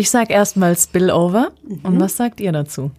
[0.00, 1.52] Ich sag erstmal Spillover.
[1.62, 1.80] Mhm.
[1.82, 2.90] Und was sagt ihr dazu?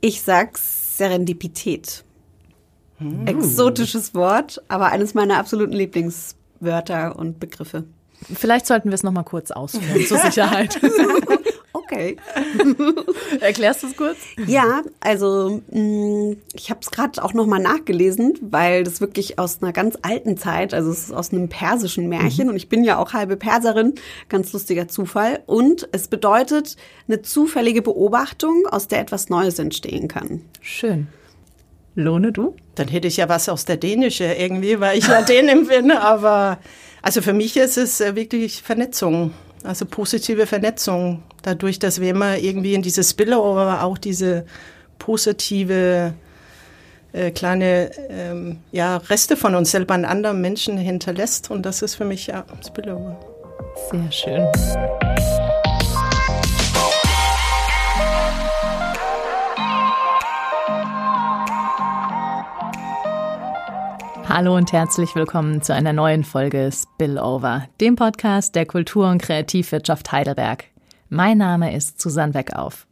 [0.00, 2.04] Ich sag Serendipität.
[3.00, 3.26] Mhm.
[3.26, 7.82] Exotisches Wort, aber eines meiner absoluten Lieblingswörter und Begriffe.
[8.32, 10.78] Vielleicht sollten wir es nochmal kurz ausführen, zur Sicherheit.
[11.90, 12.16] okay.
[13.40, 14.18] Erklärst du es kurz?
[14.46, 19.72] Ja, also mm, ich habe es gerade auch nochmal nachgelesen, weil das wirklich aus einer
[19.72, 22.50] ganz alten Zeit, also es ist aus einem persischen Märchen mhm.
[22.50, 23.94] und ich bin ja auch halbe Perserin,
[24.28, 25.40] ganz lustiger Zufall.
[25.46, 26.76] Und es bedeutet
[27.08, 30.42] eine zufällige Beobachtung, aus der etwas Neues entstehen kann.
[30.60, 31.08] Schön.
[31.94, 32.54] Lohne du?
[32.76, 36.58] Dann hätte ich ja was aus der Dänische irgendwie, weil ich ja Dänen bin, aber
[37.02, 39.32] also für mich ist es äh, wirklich Vernetzung,
[39.64, 41.22] also positive Vernetzung.
[41.42, 44.44] Dadurch, dass wir immer irgendwie in dieses Spillover auch diese
[44.98, 46.12] positive
[47.12, 51.50] äh, kleine ähm, ja, Reste von uns selber an anderen Menschen hinterlässt.
[51.50, 53.18] Und das ist für mich ja Spillover.
[53.90, 54.46] Sehr schön.
[64.28, 70.12] Hallo und herzlich willkommen zu einer neuen Folge Spillover, dem Podcast der Kultur- und Kreativwirtschaft
[70.12, 70.69] Heidelberg.
[71.12, 72.86] Mein Name ist Susanne Weckauf.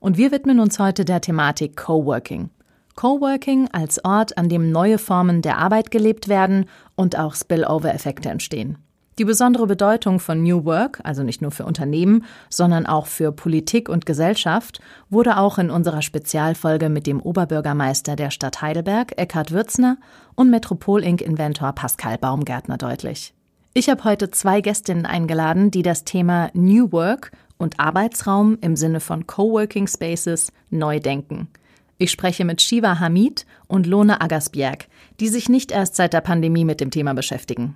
[0.00, 2.48] Und wir widmen uns heute der Thematik Coworking.
[2.96, 6.64] Coworking als Ort, an dem neue Formen der Arbeit gelebt werden
[6.96, 8.78] und auch Spillover-Effekte entstehen.
[9.18, 13.90] Die besondere Bedeutung von New Work, also nicht nur für Unternehmen, sondern auch für Politik
[13.90, 14.80] und Gesellschaft,
[15.10, 19.98] wurde auch in unserer Spezialfolge mit dem Oberbürgermeister der Stadt Heidelberg, Eckhard Würzner,
[20.34, 23.34] und Metropol-Inc-Inventor Pascal Baumgärtner deutlich.
[23.74, 29.00] Ich habe heute zwei Gästinnen eingeladen, die das Thema New Work und Arbeitsraum im Sinne
[29.00, 31.48] von Coworking Spaces neu denken.
[31.98, 34.86] Ich spreche mit Shiva Hamid und Lone Agasbjerg,
[35.18, 37.74] die sich nicht erst seit der Pandemie mit dem Thema beschäftigen.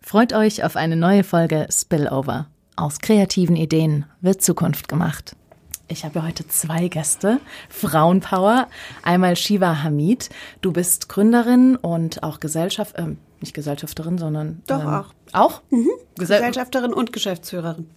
[0.00, 2.46] Freut euch auf eine neue Folge Spillover.
[2.76, 5.36] Aus kreativen Ideen wird Zukunft gemacht.
[5.88, 7.40] Ich habe heute zwei Gäste.
[7.68, 8.68] Frauenpower.
[9.02, 10.30] Einmal Shiva Hamid.
[10.60, 14.62] Du bist Gründerin und auch Gesellschaft, äh, nicht Gesellschafterin, sondern.
[14.66, 15.06] Doch, ähm, auch.
[15.32, 15.62] Auch?
[15.70, 15.88] Mhm.
[16.16, 17.88] Gesell Gesellschafterin und Geschäftsführerin.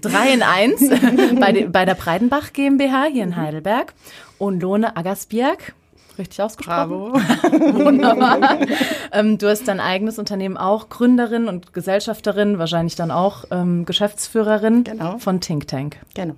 [0.00, 0.80] Drei in eins
[1.40, 3.94] bei, bei, der Breidenbach GmbH hier in Heidelberg.
[4.38, 5.74] Und Lone Agasbjerg.
[6.18, 6.88] Richtig ausgesprochen.
[6.90, 7.14] Bravo.
[7.84, 8.58] Wunderbar.
[9.12, 14.84] ähm, du hast dein eigenes Unternehmen auch, Gründerin und Gesellschafterin, wahrscheinlich dann auch ähm, Geschäftsführerin
[14.84, 15.18] genau.
[15.18, 15.96] von Think Tank.
[16.14, 16.34] Genau.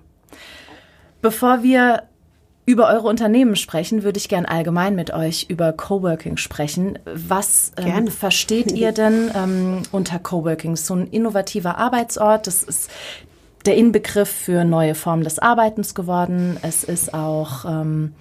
[1.21, 2.05] Bevor wir
[2.72, 6.99] über eure Unternehmen sprechen, würde ich gern allgemein mit euch über Coworking sprechen.
[7.05, 10.77] Was ähm, versteht ihr denn ähm, unter Coworking?
[10.77, 12.91] So ein innovativer Arbeitsort, das ist
[13.66, 16.56] der Inbegriff für neue Formen des Arbeitens geworden.
[16.62, 18.15] Es ist auch ähm,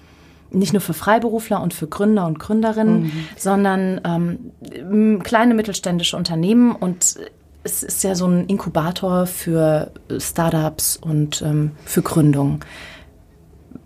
[0.51, 3.11] nicht nur für Freiberufler und für Gründer und Gründerinnen, mhm.
[3.38, 7.16] sondern ähm, kleine mittelständische Unternehmen und
[7.63, 12.61] es ist ja so ein Inkubator für Startups und ähm, für Gründung.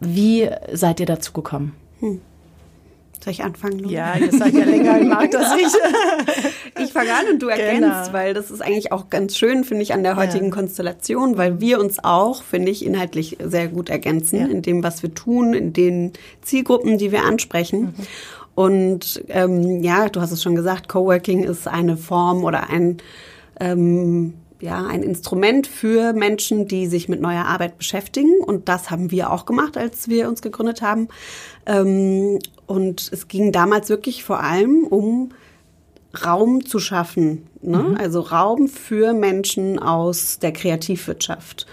[0.08, 1.76] Wie seid ihr dazu gekommen?
[2.00, 2.22] Hm.
[3.24, 3.80] Soll ich anfangen?
[3.80, 3.90] Lu?
[3.90, 5.74] Ja, ihr seid ja länger im Markt als ich.
[6.84, 8.14] ich fange an und du ergänzt, genau.
[8.14, 10.52] weil das ist eigentlich auch ganz schön, finde ich, an der heutigen ja.
[10.52, 14.46] Konstellation, weil wir uns auch, finde ich, inhaltlich sehr gut ergänzen ja.
[14.46, 17.82] in dem, was wir tun, in den Zielgruppen, die wir ansprechen.
[17.82, 17.94] Mhm.
[18.54, 22.98] Und ähm, ja, du hast es schon gesagt, Coworking ist eine Form oder ein
[23.60, 28.40] ähm, ja, ein Instrument für Menschen, die sich mit neuer Arbeit beschäftigen.
[28.46, 31.08] Und das haben wir auch gemacht, als wir uns gegründet haben.
[31.66, 35.32] Ähm, und es ging damals wirklich vor allem um
[36.26, 37.48] Raum zu schaffen.
[37.62, 37.80] Ne?
[37.80, 37.98] Mhm.
[37.98, 41.66] Also Raum für Menschen aus der Kreativwirtschaft.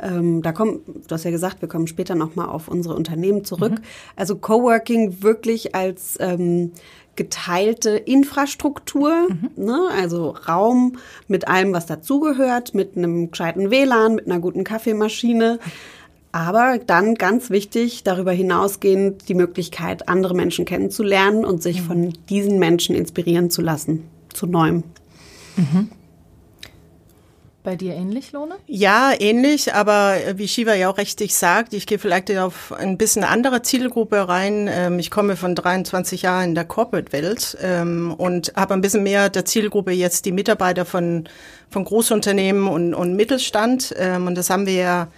[0.00, 3.72] Ähm, da kommen, du hast ja gesagt, wir kommen später nochmal auf unsere Unternehmen zurück.
[3.72, 3.84] Mhm.
[4.16, 6.72] Also Coworking wirklich als ähm,
[7.16, 9.50] geteilte Infrastruktur, mhm.
[9.64, 9.88] ne?
[9.96, 10.98] also Raum
[11.28, 15.58] mit allem, was dazugehört, mit einem gescheiten WLAN, mit einer guten Kaffeemaschine.
[16.32, 21.86] Aber dann ganz wichtig, darüber hinausgehend die Möglichkeit, andere Menschen kennenzulernen und sich mhm.
[21.86, 24.02] von diesen Menschen inspirieren zu lassen,
[24.32, 24.82] zu neuem.
[25.56, 25.90] Mhm.
[27.64, 28.56] Bei dir ähnlich, Lone?
[28.66, 33.24] Ja, ähnlich, aber wie Shiva ja auch richtig sagt, ich gehe vielleicht auf ein bisschen
[33.24, 34.68] andere Zielgruppe rein.
[34.70, 39.30] Ähm, ich komme von 23 Jahren in der Corporate-Welt ähm, und habe ein bisschen mehr
[39.30, 41.26] der Zielgruppe jetzt die Mitarbeiter von,
[41.70, 43.94] von Großunternehmen und, und Mittelstand.
[43.96, 45.08] Ähm, und das haben wir ja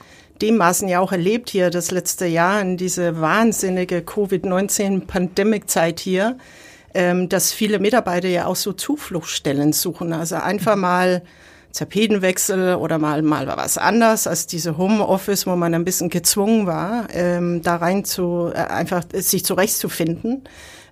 [0.40, 6.37] demmaßen ja auch erlebt hier das letzte Jahr in diese wahnsinnige Covid-19-Pandemic-Zeit hier,
[6.92, 10.12] dass viele Mitarbeiter ja auch so Zufluchtsstellen suchen.
[10.12, 11.22] Also einfach mal
[11.76, 17.08] Tapetenwechsel oder mal, mal was anders als diese Homeoffice, wo man ein bisschen gezwungen war,
[17.12, 20.44] ähm, da rein zu, äh, einfach sich zurechtzufinden.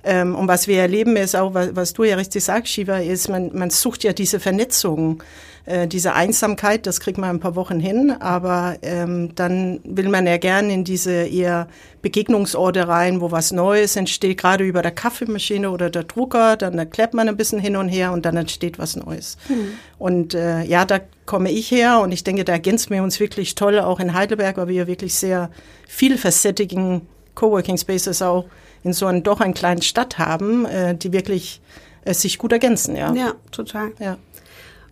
[0.05, 3.29] Ähm, und was wir erleben ist auch, was, was du ja richtig sagst, Shiva, ist,
[3.29, 5.23] man, man sucht ja diese Vernetzung.
[5.67, 10.27] Äh, diese Einsamkeit, das kriegt man ein paar Wochen hin, aber ähm, dann will man
[10.27, 11.69] ja gerne in diese eher
[12.03, 17.15] Begegnungsorte rein, wo was Neues entsteht, gerade über der Kaffeemaschine oder der Drucker, dann erklärt
[17.15, 19.39] man ein bisschen hin und her und dann entsteht was Neues.
[19.49, 19.69] Mhm.
[19.99, 23.55] Und äh, ja, da komme ich her und ich denke, da ergänzen wir uns wirklich
[23.55, 25.51] toll, auch in Heidelberg, weil wir wirklich sehr
[25.89, 27.03] vielfältigen
[27.35, 28.45] Coworking Spaces auch
[28.83, 31.63] in so einer doch einen kleinen Stadt haben, äh, die wirklich
[32.05, 32.97] äh, sich gut ergänzen.
[32.97, 33.93] Ja, ja total.
[33.99, 34.19] Ja.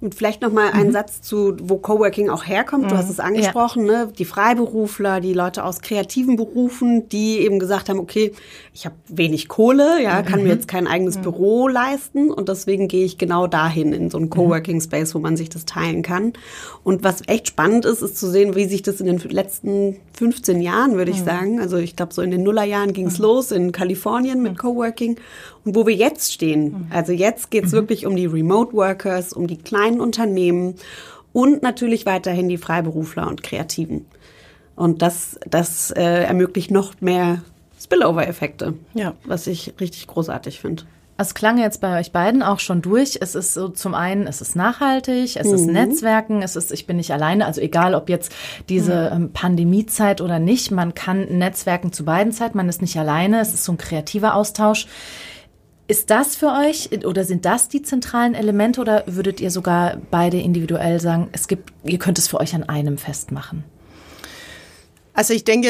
[0.02, 0.93] Und vielleicht noch mal ein mhm.
[0.93, 2.90] Satz zu, wo Coworking auch herkommt.
[2.90, 2.99] Du mhm.
[2.99, 4.06] hast es angesprochen, ja.
[4.06, 4.12] ne?
[4.19, 8.32] Die Freiberufler, die Leute aus kreativen Berufen, die eben gesagt haben, okay,
[8.75, 10.46] ich habe wenig Kohle, ja, kann mhm.
[10.46, 11.22] mir jetzt kein eigenes mhm.
[11.22, 14.31] Büro leisten und deswegen gehe ich genau dahin in so einen mhm.
[14.31, 16.32] Coworking Space, wo man sich das teilen kann.
[16.82, 20.60] Und was echt spannend ist, ist zu sehen, wie sich das in den letzten 15
[20.60, 21.26] Jahren, würde ich mhm.
[21.26, 25.16] sagen, also ich glaube so in den Nullerjahren ging es los in Kalifornien mit Coworking
[25.64, 26.64] und wo wir jetzt stehen.
[26.64, 26.87] Mhm.
[26.91, 27.76] Also jetzt geht es mhm.
[27.76, 30.75] wirklich um die Remote Workers, um die kleinen Unternehmen
[31.32, 34.06] und natürlich weiterhin die Freiberufler und Kreativen.
[34.75, 37.43] Und das, das äh, ermöglicht noch mehr
[37.81, 39.14] Spillover-Effekte, ja.
[39.25, 40.85] was ich richtig großartig finde.
[41.19, 43.19] Es klang jetzt bei euch beiden auch schon durch.
[43.20, 45.55] Es ist so zum einen, es ist nachhaltig, es mhm.
[45.55, 47.47] ist Netzwerken, es ist, ich bin nicht alleine.
[47.47, 48.32] Also egal, ob jetzt
[48.69, 49.25] diese mhm.
[49.25, 52.56] ähm, Pandemiezeit oder nicht, man kann Netzwerken zu beiden Zeiten.
[52.56, 53.41] Man ist nicht alleine.
[53.41, 54.87] Es ist so ein kreativer Austausch.
[55.93, 60.39] Ist das für euch oder sind das die zentralen Elemente oder würdet ihr sogar beide
[60.39, 63.62] individuell sagen, es gibt, ihr könnt es für euch an einem festmachen?
[65.12, 65.69] Also ich denke,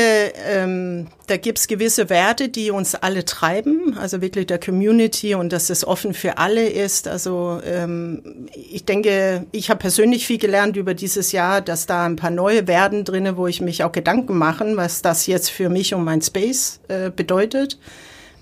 [0.48, 5.70] ähm, da gibt's gewisse Werte, die uns alle treiben, also wirklich der Community und dass
[5.70, 7.08] es offen für alle ist.
[7.08, 12.14] Also ähm, ich denke, ich habe persönlich viel gelernt über dieses Jahr, dass da ein
[12.14, 15.94] paar neue Werden drinne, wo ich mich auch Gedanken machen, was das jetzt für mich
[15.94, 17.76] und mein Space äh, bedeutet.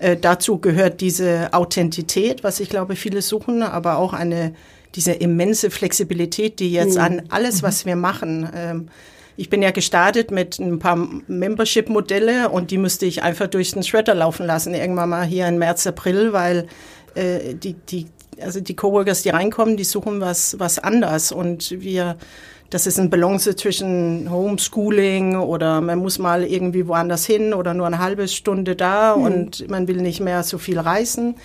[0.01, 4.53] Äh, dazu gehört diese Authentität, was ich glaube viele suchen, aber auch eine
[4.95, 7.01] diese immense Flexibilität, die jetzt mhm.
[7.01, 7.89] an alles, was mhm.
[7.89, 8.49] wir machen.
[8.55, 8.89] Ähm,
[9.37, 10.95] ich bin ja gestartet mit ein paar
[11.27, 15.59] Membership-Modelle und die müsste ich einfach durch den Shredder laufen lassen, irgendwann mal hier im
[15.59, 16.67] März, April, weil
[17.13, 18.07] äh, die, die,
[18.41, 22.17] also die Coworkers, die reinkommen, die suchen was, was anders und wir
[22.71, 27.85] das ist ein Balance zwischen Homeschooling oder man muss mal irgendwie woanders hin oder nur
[27.85, 29.23] eine halbe Stunde da mhm.
[29.23, 31.35] und man will nicht mehr so viel reisen.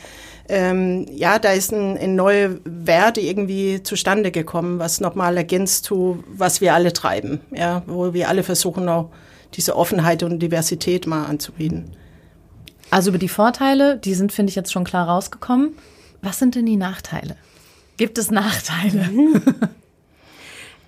[0.49, 6.23] Ähm, ja, da ist ein, ein neue Werte irgendwie zustande gekommen, was nochmal ergänzt zu,
[6.29, 9.11] was wir alle treiben, ja, wo wir alle versuchen auch
[9.55, 11.91] diese Offenheit und Diversität mal anzubieten.
[12.91, 15.71] Also über die Vorteile, die sind, finde ich, jetzt schon klar rausgekommen.
[16.23, 17.35] Was sind denn die Nachteile?
[17.97, 19.11] Gibt es Nachteile?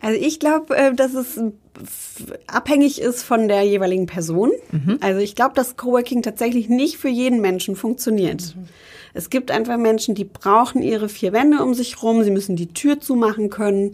[0.01, 1.41] Also ich glaube, äh, dass es
[2.47, 4.51] abhängig ist von der jeweiligen Person.
[4.73, 4.99] Mhm.
[5.01, 8.55] Also ich glaube, dass Coworking tatsächlich nicht für jeden Menschen funktioniert.
[8.57, 8.65] Mhm.
[9.15, 12.73] Es gibt einfach Menschen, die brauchen ihre vier Wände um sich rum, sie müssen die
[12.73, 13.93] Tür zumachen können,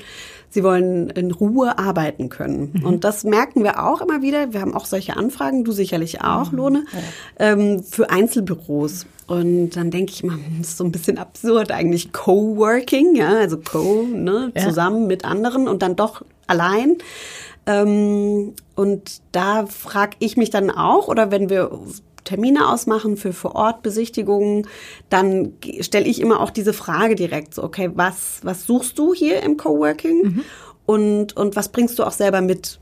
[0.50, 2.72] sie wollen in Ruhe arbeiten können.
[2.74, 2.84] Mhm.
[2.84, 4.52] Und das merken wir auch immer wieder.
[4.52, 6.58] Wir haben auch solche Anfragen, du sicherlich auch, mhm.
[6.58, 7.52] Lohne, ja.
[7.52, 9.06] ähm, für Einzelbüros.
[9.26, 13.38] Und dann denke ich immer, hm, das ist so ein bisschen absurd eigentlich Coworking, ja,
[13.38, 14.62] also Co, ne, ja.
[14.62, 16.96] zusammen mit anderen und dann doch allein.
[17.66, 21.70] Ähm, und da frage ich mich dann auch, oder wenn wir
[22.24, 24.66] Termine ausmachen für Vor-Ort-Besichtigungen,
[25.10, 29.42] dann stelle ich immer auch diese Frage direkt so, okay, was, was suchst du hier
[29.42, 30.44] im Coworking mhm.
[30.86, 32.80] und, und was bringst du auch selber mit?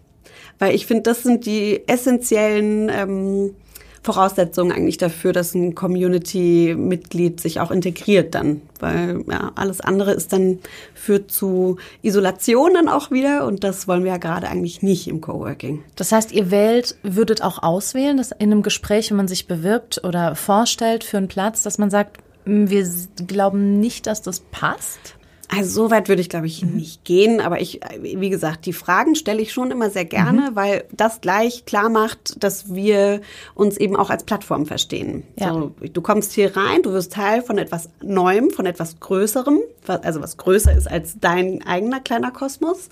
[0.59, 3.55] Weil ich finde, das sind die essentiellen ähm,
[4.03, 8.61] Voraussetzung eigentlich dafür, dass ein Community-Mitglied sich auch integriert dann.
[8.81, 10.59] Weil ja, alles andere ist dann,
[10.93, 15.21] führt zu Isolation dann auch wieder und das wollen wir ja gerade eigentlich nicht im
[15.21, 15.85] Coworking.
[15.95, 20.03] Das heißt, ihr wählt, würdet auch auswählen, dass in einem Gespräch, wenn man sich bewirbt
[20.03, 22.85] oder vorstellt für einen Platz, dass man sagt, wir
[23.29, 25.15] glauben nicht, dass das passt?
[25.55, 26.77] Also so weit würde ich, glaube ich, mhm.
[26.77, 27.41] nicht gehen.
[27.41, 30.57] Aber ich, wie gesagt, die Fragen stelle ich schon immer sehr gerne, mhm.
[30.57, 33.21] weil das gleich klar macht, dass wir
[33.55, 35.25] uns eben auch als Plattform verstehen.
[35.39, 35.53] Ja.
[35.53, 40.23] So, du kommst hier rein, du wirst Teil von etwas Neuem, von etwas Größerem, also
[40.23, 42.89] was größer ist als dein eigener kleiner Kosmos.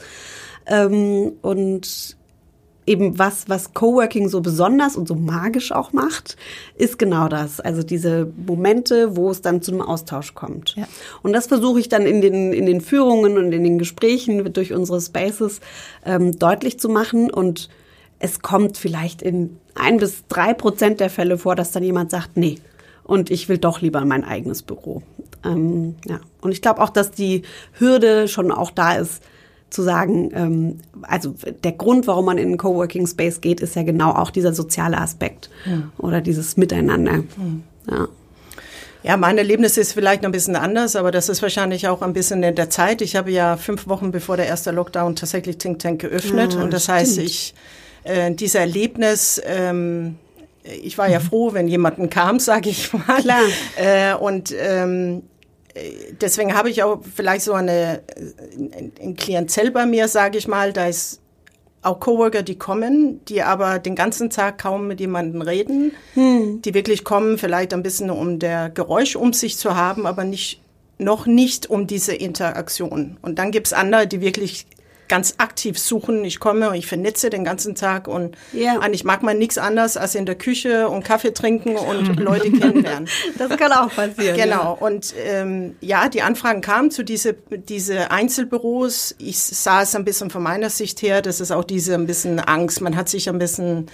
[0.67, 2.17] Ähm, und
[2.87, 6.37] eben was, was Coworking so besonders und so magisch auch macht,
[6.77, 7.61] ist genau das.
[7.61, 10.75] Also diese Momente, wo es dann zu einem Austausch kommt.
[10.77, 10.89] Ja.
[11.23, 14.73] Und das versuche ich dann in den, in den Führungen und in den Gesprächen durch
[14.73, 15.61] unsere Spaces
[16.05, 17.31] ähm, deutlich zu machen.
[17.31, 17.69] Und
[18.19, 22.37] es kommt vielleicht in ein bis drei Prozent der Fälle vor, dass dann jemand sagt,
[22.37, 22.59] nee,
[23.05, 25.03] und ich will doch lieber mein eigenes Büro.
[25.45, 26.21] Ähm, ja.
[26.41, 27.43] Und ich glaube auch, dass die
[27.79, 29.23] Hürde schon auch da ist,
[29.71, 31.35] zu sagen, ähm, also
[31.65, 34.99] der Grund, warum man in einen Coworking Space geht, ist ja genau auch dieser soziale
[34.99, 35.91] Aspekt ja.
[35.99, 37.25] oder dieses Miteinander.
[37.91, 38.09] Ja.
[39.03, 42.13] Ja, mein Erlebnis ist vielleicht noch ein bisschen anders, aber das ist wahrscheinlich auch ein
[42.13, 43.01] bisschen in der Zeit.
[43.01, 46.71] Ich habe ja fünf Wochen bevor der erste Lockdown tatsächlich Think Tank geöffnet ja, und
[46.71, 46.99] das stimmt.
[46.99, 47.55] heißt, ich
[48.05, 50.17] äh, dieser Erlebnis ähm,
[50.63, 51.25] ich war ja mhm.
[51.25, 53.21] froh, wenn jemanden kam, sage ich mal.
[53.23, 53.43] Klar.
[53.77, 55.23] Äh, und ähm,
[56.21, 58.03] deswegen habe ich auch vielleicht so eine
[58.57, 61.21] ein, ein Klientel bei mir, sage ich mal, da ist
[61.83, 66.61] auch Coworker, die kommen, die aber den ganzen Tag kaum mit jemandem reden, hm.
[66.63, 70.61] die wirklich kommen, vielleicht ein bisschen um der Geräusch um sich zu haben, aber nicht
[70.99, 73.17] noch nicht um diese Interaktion.
[73.23, 74.67] Und dann gibt's andere, die wirklich
[75.11, 76.25] ganz aktiv suchen.
[76.25, 78.79] Ich komme und ich vernetze den ganzen Tag und ja.
[78.79, 83.09] eigentlich mag man nichts anderes als in der Küche und Kaffee trinken und Leute kennenlernen.
[83.37, 84.37] Das kann auch passieren.
[84.37, 84.63] Genau.
[84.63, 84.71] Ja.
[84.71, 89.17] Und ähm, ja, die Anfragen kamen zu diese, diese Einzelbüros.
[89.19, 92.39] Ich sah es ein bisschen von meiner Sicht her, das ist auch diese ein bisschen
[92.39, 92.81] Angst.
[92.81, 93.91] Man hat sich ein bisschen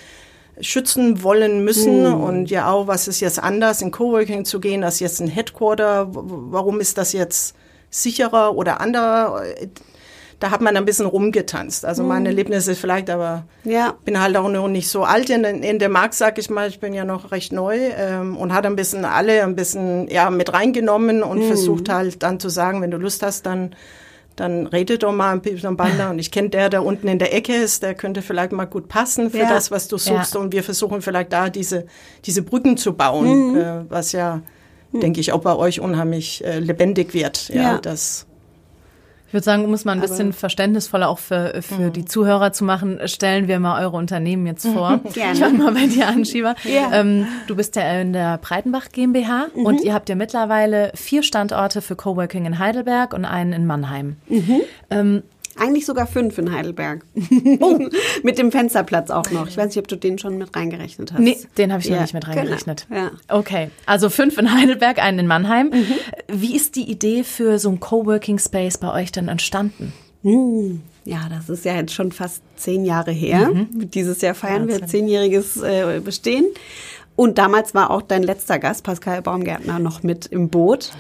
[0.61, 2.21] schützen wollen müssen hm.
[2.21, 6.09] und ja auch, was ist jetzt anders, in Coworking zu gehen, als jetzt ein Headquarter,
[6.11, 7.55] warum ist das jetzt
[7.91, 9.43] sicherer oder anderer?
[10.39, 11.85] Da hat man ein bisschen rumgetanzt.
[11.85, 12.09] Also mhm.
[12.09, 13.95] mein Erlebnis ist vielleicht, aber ja.
[14.05, 16.69] bin halt auch noch nicht so alt in, in der Markt, sag ich mal.
[16.69, 20.29] Ich bin ja noch recht neu ähm, und hat ein bisschen alle ein bisschen ja
[20.31, 21.47] mit reingenommen und mhm.
[21.47, 23.75] versucht halt dann zu sagen, wenn du Lust hast, dann
[24.37, 27.35] dann redet doch mal ein bisschen Bander und ich kenne der, der unten in der
[27.35, 29.49] Ecke ist, der könnte vielleicht mal gut passen für ja.
[29.49, 30.41] das, was du suchst ja.
[30.41, 31.87] und wir versuchen vielleicht da diese,
[32.27, 33.59] diese Brücken zu bauen, mhm.
[33.59, 34.43] äh, was ja,
[34.93, 35.01] mhm.
[35.01, 37.49] denke ich, auch bei euch unheimlich äh, lebendig wird.
[37.49, 37.79] Ja, ja.
[37.79, 38.27] das
[39.27, 41.93] ich würde sagen, um es mal ein bisschen verständnisvoller auch für, für mhm.
[41.93, 45.01] die Zuhörer zu machen, stellen wir mal eure Unternehmen jetzt vor.
[45.15, 45.33] Gerne.
[45.33, 46.55] Ich fange mal bei dir an, Shiva.
[46.65, 46.93] Ja.
[46.93, 49.67] Ähm, du bist ja in der Breitenbach GmbH mhm.
[49.67, 54.17] und ihr habt ja mittlerweile vier Standorte für Coworking in Heidelberg und einen in Mannheim.
[54.29, 54.61] Mhm.
[54.91, 55.23] Ähm,
[55.59, 57.05] eigentlich sogar fünf in Heidelberg.
[57.59, 57.79] Oh.
[58.23, 59.49] mit dem Fensterplatz auch noch.
[59.49, 61.21] Ich weiß nicht, ob du den schon mit reingerechnet hast.
[61.21, 62.37] Nee, den habe ich ja, noch nicht mit genau.
[62.37, 62.87] reingerechnet.
[62.89, 63.01] Genau.
[63.01, 63.11] Ja.
[63.29, 65.71] Okay, also fünf in Heidelberg, einen in Mannheim.
[65.71, 65.87] Mhm.
[66.29, 69.93] Wie ist die Idee für so ein Coworking Space bei euch denn entstanden?
[70.23, 70.83] Mhm.
[71.05, 73.51] Ja, das ist ja jetzt schon fast zehn Jahre her.
[73.53, 73.91] Mhm.
[73.91, 74.81] Dieses Jahr feiern Wahnsinn.
[74.81, 76.47] wir zehnjähriges äh, Bestehen.
[77.17, 80.93] Und damals war auch dein letzter Gast, Pascal Baumgärtner, noch mit im Boot.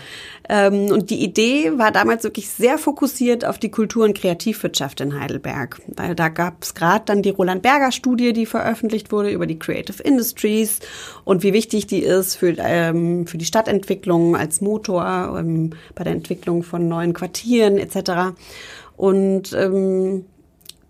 [0.48, 5.20] Ähm, und die Idee war damals wirklich sehr fokussiert auf die Kultur- und Kreativwirtschaft in
[5.20, 5.80] Heidelberg.
[5.88, 9.58] Weil da gab es gerade dann die Roland Berger Studie, die veröffentlicht wurde über die
[9.58, 10.80] Creative Industries
[11.24, 16.14] und wie wichtig die ist für, ähm, für die Stadtentwicklung als Motor ähm, bei der
[16.14, 18.36] Entwicklung von neuen Quartieren etc.
[18.96, 20.24] Und ähm,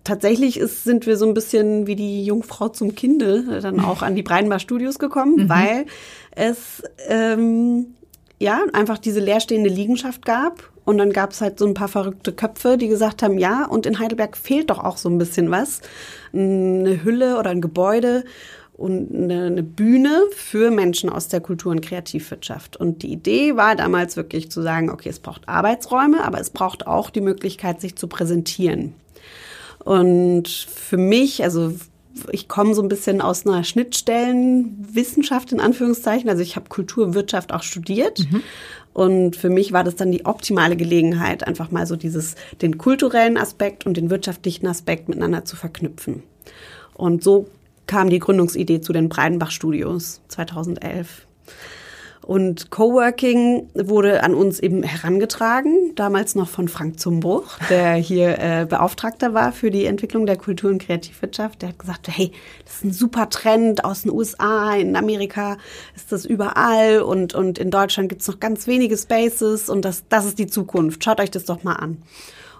[0.07, 4.15] tatsächlich ist, sind wir so ein bisschen wie die Jungfrau zum Kinde dann auch an
[4.15, 5.49] die Breinbar Studios gekommen, mhm.
[5.49, 5.87] weil
[6.31, 7.95] es ähm,
[8.39, 10.71] ja einfach diese leerstehende Liegenschaft gab.
[10.85, 13.87] Und dann gab es halt so ein paar verrückte Köpfe, die gesagt haben, ja, und
[13.87, 15.81] in Heidelberg fehlt doch auch so ein bisschen was.
[16.33, 18.23] Eine Hülle oder ein Gebäude
[18.77, 22.77] und eine, eine Bühne für Menschen aus der Kultur- und Kreativwirtschaft.
[22.77, 26.87] Und die Idee war damals wirklich zu sagen, okay, es braucht Arbeitsräume, aber es braucht
[26.87, 28.95] auch die Möglichkeit, sich zu präsentieren.
[29.87, 31.73] Und für mich, also
[32.33, 36.29] ich komme so ein bisschen aus einer Schnittstellenwissenschaft in Anführungszeichen.
[36.29, 38.19] Also ich habe Kulturwirtschaft auch studiert.
[38.19, 38.43] Mhm.
[38.93, 43.37] Und für mich war das dann die optimale Gelegenheit, einfach mal so dieses, den kulturellen
[43.37, 46.25] Aspekt und den wirtschaftlichen Aspekt miteinander zu verknüpfen.
[46.95, 47.47] Und so
[47.87, 51.29] kam die Gründungsidee zu den Breidenbach Studios 2011.
[52.27, 58.67] Und Coworking wurde an uns eben herangetragen, damals noch von Frank Zumbruch, der hier äh,
[58.69, 61.63] Beauftragter war für die Entwicklung der Kultur- und Kreativwirtschaft.
[61.63, 62.33] Der hat gesagt, hey,
[62.65, 65.57] das ist ein super Trend aus den USA, in Amerika
[65.95, 70.25] ist das überall und, und in Deutschland gibt's noch ganz wenige Spaces und das, das
[70.25, 71.05] ist die Zukunft.
[71.05, 72.03] Schaut euch das doch mal an.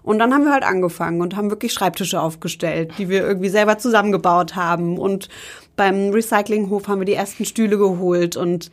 [0.05, 3.79] Und dann haben wir halt angefangen und haben wirklich Schreibtische aufgestellt, die wir irgendwie selber
[3.79, 4.97] zusammengebaut haben.
[4.99, 5.29] Und
[5.75, 8.71] beim Recyclinghof haben wir die ersten Stühle geholt und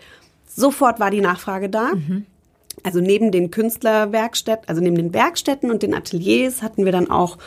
[0.56, 1.94] Sofort war die Nachfrage da.
[1.94, 2.26] Mhm.
[2.84, 7.38] Also neben den Künstlerwerkstätten, also neben den Werkstätten und den Ateliers hatten wir dann auch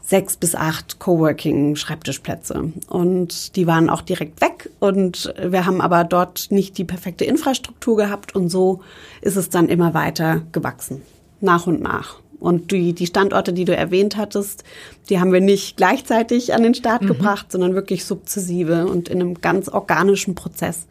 [0.00, 2.72] sechs bis acht Coworking-Schreibtischplätze.
[2.88, 4.70] Und die waren auch direkt weg.
[4.80, 8.34] Und wir haben aber dort nicht die perfekte Infrastruktur gehabt.
[8.34, 8.80] Und so
[9.20, 11.02] ist es dann immer weiter gewachsen.
[11.40, 12.18] Nach und nach.
[12.40, 14.64] Und die, die Standorte, die du erwähnt hattest,
[15.10, 17.08] die haben wir nicht gleichzeitig an den Start mhm.
[17.08, 20.86] gebracht, sondern wirklich sukzessive und in einem ganz organischen Prozess.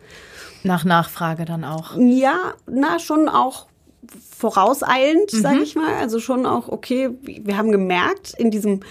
[0.63, 1.96] Nach Nachfrage dann auch.
[1.98, 3.68] Ja, na, schon auch
[4.38, 5.42] vorauseilend, mhm.
[5.42, 5.94] sage ich mal.
[5.96, 8.82] Also schon auch, okay, wir haben gemerkt, in diesem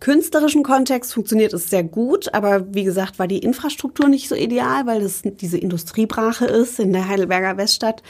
[0.00, 4.86] künstlerischen Kontext funktioniert es sehr gut, aber wie gesagt, war die Infrastruktur nicht so ideal,
[4.86, 8.02] weil das diese Industriebrache ist in der Heidelberger Weststadt,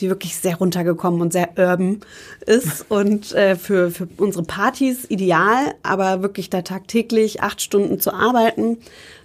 [0.00, 2.00] die wirklich sehr runtergekommen und sehr urban
[2.46, 8.14] ist und äh, für, für unsere Partys ideal, aber wirklich da tagtäglich acht Stunden zu
[8.14, 8.78] arbeiten,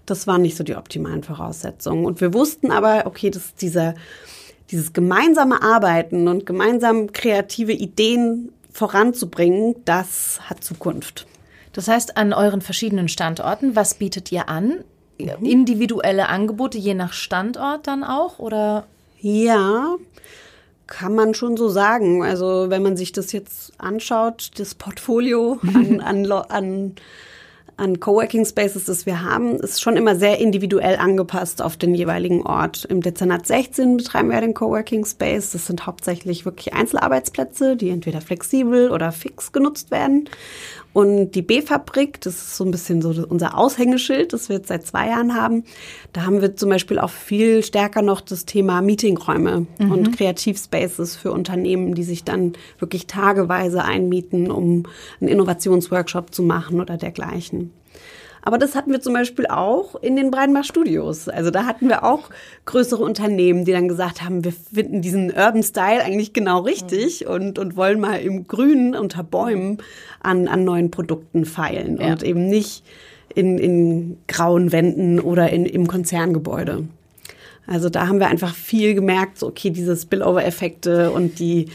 [0.05, 2.05] das waren nicht so die optimalen Voraussetzungen.
[2.05, 3.95] Und wir wussten aber, okay, dass dieser
[4.71, 11.27] dieses gemeinsame Arbeiten und gemeinsam kreative Ideen voranzubringen, das hat Zukunft.
[11.73, 14.83] Das heißt, an euren verschiedenen Standorten, was bietet ihr an?
[15.19, 15.45] Mhm.
[15.45, 18.85] Individuelle Angebote je nach Standort dann auch oder?
[19.19, 19.95] Ja,
[20.87, 22.23] kann man schon so sagen.
[22.23, 26.95] Also wenn man sich das jetzt anschaut, das Portfolio an, an, an
[27.81, 32.43] an Coworking Spaces, das wir haben, ist schon immer sehr individuell angepasst auf den jeweiligen
[32.43, 32.85] Ort.
[32.85, 35.51] Im Dezernat 16 betreiben wir den Coworking Space.
[35.51, 40.29] Das sind hauptsächlich wirklich Einzelarbeitsplätze, die entweder flexibel oder fix genutzt werden.
[40.93, 44.85] Und die B-Fabrik, das ist so ein bisschen so unser Aushängeschild, das wir jetzt seit
[44.85, 45.63] zwei Jahren haben.
[46.11, 49.91] Da haben wir zum Beispiel auch viel stärker noch das Thema Meetingräume mhm.
[49.91, 54.83] und Kreativspaces für Unternehmen, die sich dann wirklich tageweise einmieten, um
[55.21, 57.71] einen Innovationsworkshop zu machen oder dergleichen.
[58.41, 61.29] Aber das hatten wir zum Beispiel auch in den Breitenbach Studios.
[61.29, 62.29] Also da hatten wir auch
[62.65, 67.31] größere Unternehmen, die dann gesagt haben, wir finden diesen Urban Style eigentlich genau richtig mhm.
[67.31, 69.77] und, und wollen mal im Grünen unter Bäumen
[70.21, 72.11] an, an neuen Produkten feilen ja.
[72.11, 72.83] und eben nicht
[73.35, 76.85] in, in grauen Wänden oder in, im Konzerngebäude.
[77.67, 81.67] Also da haben wir einfach viel gemerkt, so okay, diese Spillover-Effekte und die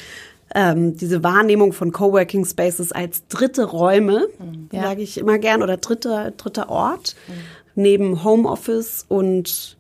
[0.54, 4.68] ähm, diese Wahrnehmung von Coworking Spaces als dritte Räume, mhm.
[4.72, 4.82] ja.
[4.82, 7.32] sage ich immer gern, oder dritter, dritter Ort, mhm.
[7.74, 9.76] neben Homeoffice und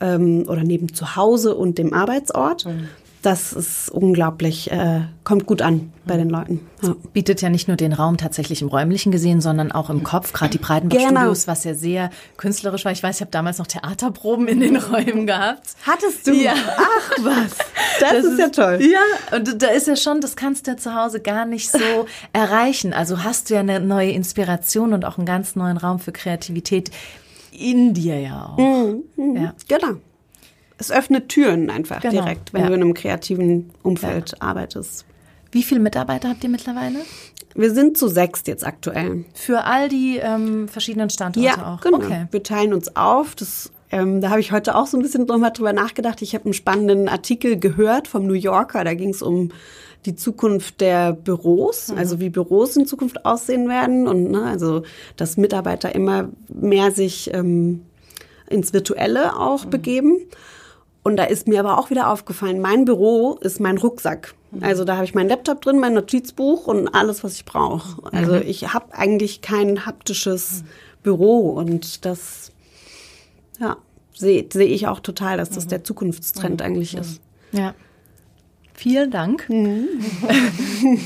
[0.00, 2.66] ähm, oder neben Zuhause und dem Arbeitsort.
[2.66, 2.88] Mhm
[3.24, 6.60] das ist unglaublich, äh, kommt gut an bei den Leuten.
[6.82, 6.94] Ja.
[7.14, 10.50] Bietet ja nicht nur den Raum tatsächlich im räumlichen gesehen, sondern auch im Kopf, gerade
[10.50, 11.52] die Breitenbach-Studios, genau.
[11.52, 12.92] was ja sehr künstlerisch war.
[12.92, 15.74] Ich weiß, ich habe damals noch Theaterproben in den Räumen gehabt.
[15.86, 16.34] Hattest du?
[16.34, 16.52] Ja.
[16.76, 17.56] Ach was,
[17.98, 18.78] das, das ist, ist ja toll.
[18.82, 21.78] Ja, und da ist ja schon, das kannst du ja zu Hause gar nicht so
[22.34, 22.92] erreichen.
[22.92, 26.90] Also hast du ja eine neue Inspiration und auch einen ganz neuen Raum für Kreativität
[27.52, 28.58] in dir ja auch.
[28.58, 29.36] Mhm, mhm.
[29.36, 29.54] Ja.
[29.68, 29.94] Genau
[30.78, 32.22] es öffnet Türen einfach genau.
[32.22, 32.68] direkt, wenn ja.
[32.68, 34.36] du in einem kreativen Umfeld ja.
[34.40, 35.04] arbeitest.
[35.52, 36.98] Wie viele Mitarbeiter habt ihr mittlerweile?
[37.54, 39.24] Wir sind zu sechs jetzt aktuell.
[39.34, 41.80] Für all die ähm, verschiedenen Standorte ja, auch?
[41.80, 41.98] Genau.
[41.98, 42.26] Okay.
[42.32, 43.36] Wir teilen uns auf.
[43.36, 46.22] Das, ähm, da habe ich heute auch so ein bisschen drüber, drüber nachgedacht.
[46.22, 48.82] Ich habe einen spannenden Artikel gehört vom New Yorker.
[48.82, 49.52] Da ging es um
[50.06, 51.98] die Zukunft der Büros, mhm.
[51.98, 54.82] also wie Büros in Zukunft aussehen werden und ne, also
[55.16, 57.82] dass Mitarbeiter immer mehr sich ähm,
[58.48, 59.70] ins Virtuelle auch mhm.
[59.70, 60.16] begeben.
[61.04, 64.34] Und da ist mir aber auch wieder aufgefallen, mein Büro ist mein Rucksack.
[64.60, 68.02] Also da habe ich meinen Laptop drin, mein Notizbuch und alles, was ich brauche.
[68.10, 68.42] Also mhm.
[68.46, 70.64] ich habe eigentlich kein haptisches
[71.02, 72.52] Büro und das
[73.60, 73.76] ja,
[74.14, 75.70] sehe seh ich auch total, dass das mhm.
[75.70, 76.66] der Zukunftstrend mhm.
[76.66, 77.20] eigentlich ist.
[77.52, 77.74] Ja.
[78.76, 79.48] Vielen Dank.
[79.48, 79.88] Mhm.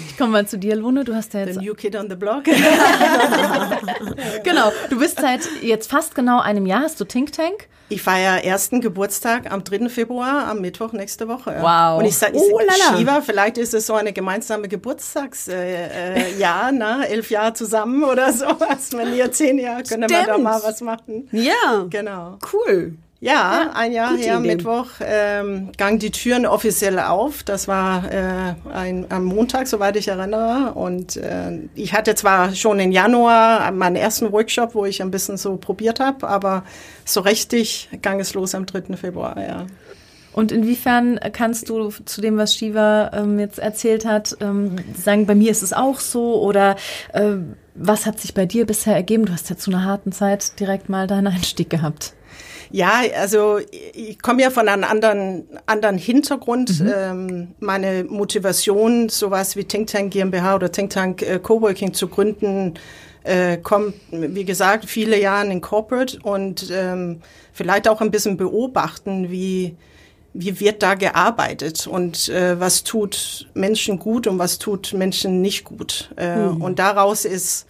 [0.09, 1.05] Ich komme mal zu dir, Lune.
[1.05, 1.61] Du hast ja jetzt.
[1.61, 2.45] The new kid on the block.
[4.45, 4.73] genau.
[4.89, 7.69] Du bist seit jetzt fast genau einem Jahr, hast du Think Tank?
[7.91, 9.89] Ich feiere ersten Geburtstag am 3.
[9.89, 11.57] Februar, am Mittwoch nächste Woche.
[11.61, 11.99] Wow.
[11.99, 12.61] Und ich sage, oh,
[12.97, 17.09] Shiva, vielleicht ist es so eine gemeinsame Geburtstagsjahr, äh, äh, Jahr, ne?
[17.09, 18.91] elf Jahre zusammen oder sowas.
[18.93, 21.29] Wenn ihr zehn Jahre, können wir da mal was machen.
[21.33, 21.87] Ja.
[21.89, 22.39] Genau.
[22.53, 22.99] Cool.
[23.21, 24.47] Ja, ja, ein Jahr her, Idee.
[24.47, 27.43] Mittwoch, ähm, gang die Türen offiziell auf.
[27.43, 30.75] Das war äh, ein, am Montag, soweit ich erinnere.
[30.75, 35.37] Und äh, ich hatte zwar schon im Januar meinen ersten Workshop, wo ich ein bisschen
[35.37, 36.63] so probiert habe, aber
[37.05, 38.97] so richtig gang es los am 3.
[38.97, 39.67] Februar, ja.
[40.33, 45.35] Und inwiefern kannst du zu dem, was Shiva ähm, jetzt erzählt hat, ähm, sagen, bei
[45.35, 46.77] mir ist es auch so oder
[47.13, 47.33] äh,
[47.75, 49.25] was hat sich bei dir bisher ergeben?
[49.25, 52.15] Du hast ja zu einer harten Zeit direkt mal deinen Einstieg gehabt.
[52.71, 53.59] Ja, also
[53.95, 56.81] ich komme ja von einem anderen, anderen Hintergrund.
[56.81, 56.93] Mhm.
[56.95, 62.75] Ähm, meine Motivation, sowas wie Think Tank GmbH oder Think Tank äh, Coworking zu gründen,
[63.25, 67.21] äh, kommt, wie gesagt, viele Jahre in Corporate und ähm,
[67.53, 69.77] vielleicht auch ein bisschen beobachten, wie
[70.35, 75.65] wie wird da gearbeitet und äh, was tut Menschen gut und was tut Menschen nicht
[75.65, 76.11] gut.
[76.17, 76.63] Äh, mhm.
[76.63, 77.67] Und daraus ist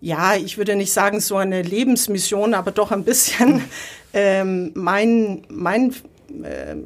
[0.00, 3.62] ja, ich würde nicht sagen so eine Lebensmission, aber doch ein bisschen
[4.12, 5.94] ähm, mein, mein,
[6.42, 6.76] äh,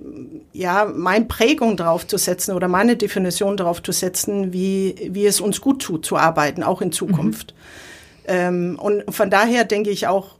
[0.52, 5.40] ja, mein Prägung drauf zu setzen oder meine Definition drauf zu setzen, wie, wie es
[5.40, 7.54] uns gut tut zu arbeiten, auch in Zukunft.
[7.54, 7.60] Mhm.
[8.26, 10.36] Ähm, und von daher denke ich auch,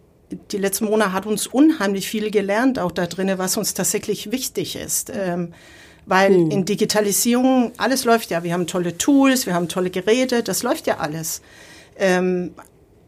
[0.51, 4.75] die letzten Monate hat uns unheimlich viel gelernt, auch da drinnen, was uns tatsächlich wichtig
[4.77, 5.13] ist.
[5.15, 5.53] Ähm,
[6.07, 6.51] weil mhm.
[6.51, 8.43] in Digitalisierung alles läuft ja.
[8.43, 11.41] Wir haben tolle Tools, wir haben tolle Geräte, das läuft ja alles.
[11.97, 12.55] Ähm,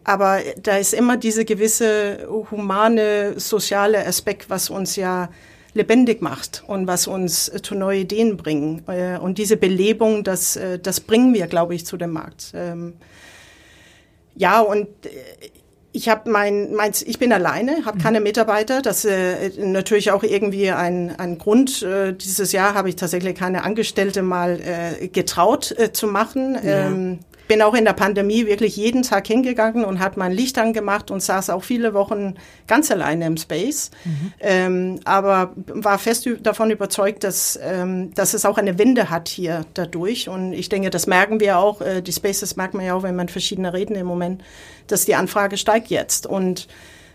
[0.04, 5.30] aber da ist immer diese gewisse humane, soziale Aspekt, was uns ja
[5.74, 8.82] lebendig macht und was uns zu neue Ideen bringen.
[8.88, 12.52] Äh, und diese Belebung, das, äh, das bringen wir, glaube ich, zu dem Markt.
[12.54, 12.94] Ähm,
[14.36, 15.10] ja, und äh,
[15.92, 18.82] ich habe mein, meins, ich bin alleine, habe keine Mitarbeiter.
[18.82, 21.82] Das äh, natürlich auch irgendwie ein, ein Grund.
[21.82, 26.54] Äh, dieses Jahr habe ich tatsächlich keine Angestellte mal äh, getraut äh, zu machen.
[26.62, 26.86] Ja.
[26.88, 27.18] Ähm,
[27.48, 31.22] bin auch in der Pandemie wirklich jeden Tag hingegangen und hat mein Licht angemacht und
[31.22, 32.34] saß auch viele Wochen
[32.66, 33.90] ganz alleine im Space.
[34.04, 34.32] Mhm.
[34.40, 39.64] Ähm, aber war fest davon überzeugt, dass, ähm, dass es auch eine Wende hat hier
[39.74, 40.28] dadurch.
[40.28, 41.80] Und ich denke, das merken wir auch.
[41.80, 44.42] Äh, die Spaces merkt man ja auch, wenn man verschiedene reden im Moment,
[44.86, 46.26] dass die Anfrage steigt jetzt.
[46.26, 46.68] Und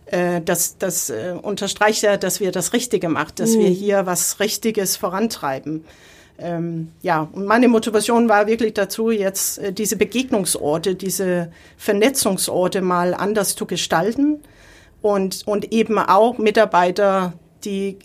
[0.05, 3.59] äh, das, das äh, unterstreicht ja, dass wir das Richtige machen, dass mhm.
[3.59, 5.85] wir hier was Richtiges vorantreiben
[6.41, 13.13] ähm, ja, und meine Motivation war wirklich dazu, jetzt äh, diese Begegnungsorte, diese Vernetzungsorte mal
[13.13, 14.39] anders zu gestalten
[15.01, 17.97] und, und eben auch Mitarbeiter, die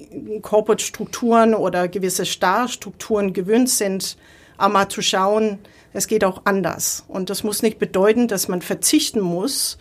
[0.43, 4.19] Corporate-Strukturen oder gewisse Starstrukturen gewöhnt sind,
[4.59, 5.59] auch mal zu schauen,
[5.95, 7.05] es geht auch anders.
[7.09, 9.79] Und das muss nicht bedeuten, dass man verzichten muss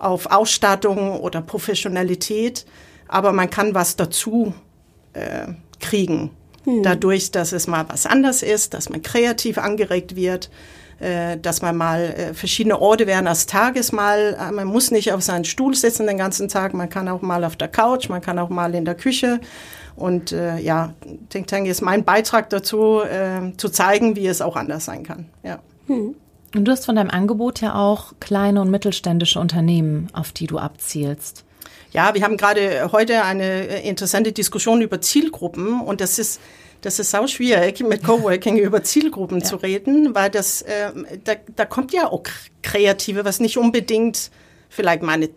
[0.00, 2.66] auf Ausstattung oder Professionalität,
[3.06, 4.54] aber man kann was dazu
[5.12, 5.46] äh,
[5.78, 6.30] kriegen.
[6.64, 6.82] Hm.
[6.82, 10.50] Dadurch, dass es mal was anders ist, dass man kreativ angeregt wird,
[11.00, 15.12] äh, dass man mal äh, verschiedene Orte während des Tages mal, äh, man muss nicht
[15.12, 18.20] auf seinen Stuhl sitzen den ganzen Tag, man kann auch mal auf der Couch, man
[18.20, 19.40] kann auch mal in der Küche.
[19.96, 20.94] Und äh, ja,
[21.28, 25.26] Think Tank ist mein Beitrag dazu, äh, zu zeigen, wie es auch anders sein kann.
[25.42, 25.58] Ja.
[25.86, 26.14] Hm.
[26.54, 30.58] Und du hast von deinem Angebot ja auch kleine und mittelständische Unternehmen, auf die du
[30.58, 31.44] abzielst.
[31.92, 36.40] Ja, wir haben gerade heute eine äh, interessante Diskussion über Zielgruppen und das ist
[36.80, 39.44] das ist auch schwierig, mit Coworking über Zielgruppen ja.
[39.44, 40.90] zu reden, weil das äh,
[41.22, 42.24] da, da kommt ja auch
[42.62, 44.32] Kreative, was nicht unbedingt
[44.68, 45.28] vielleicht meine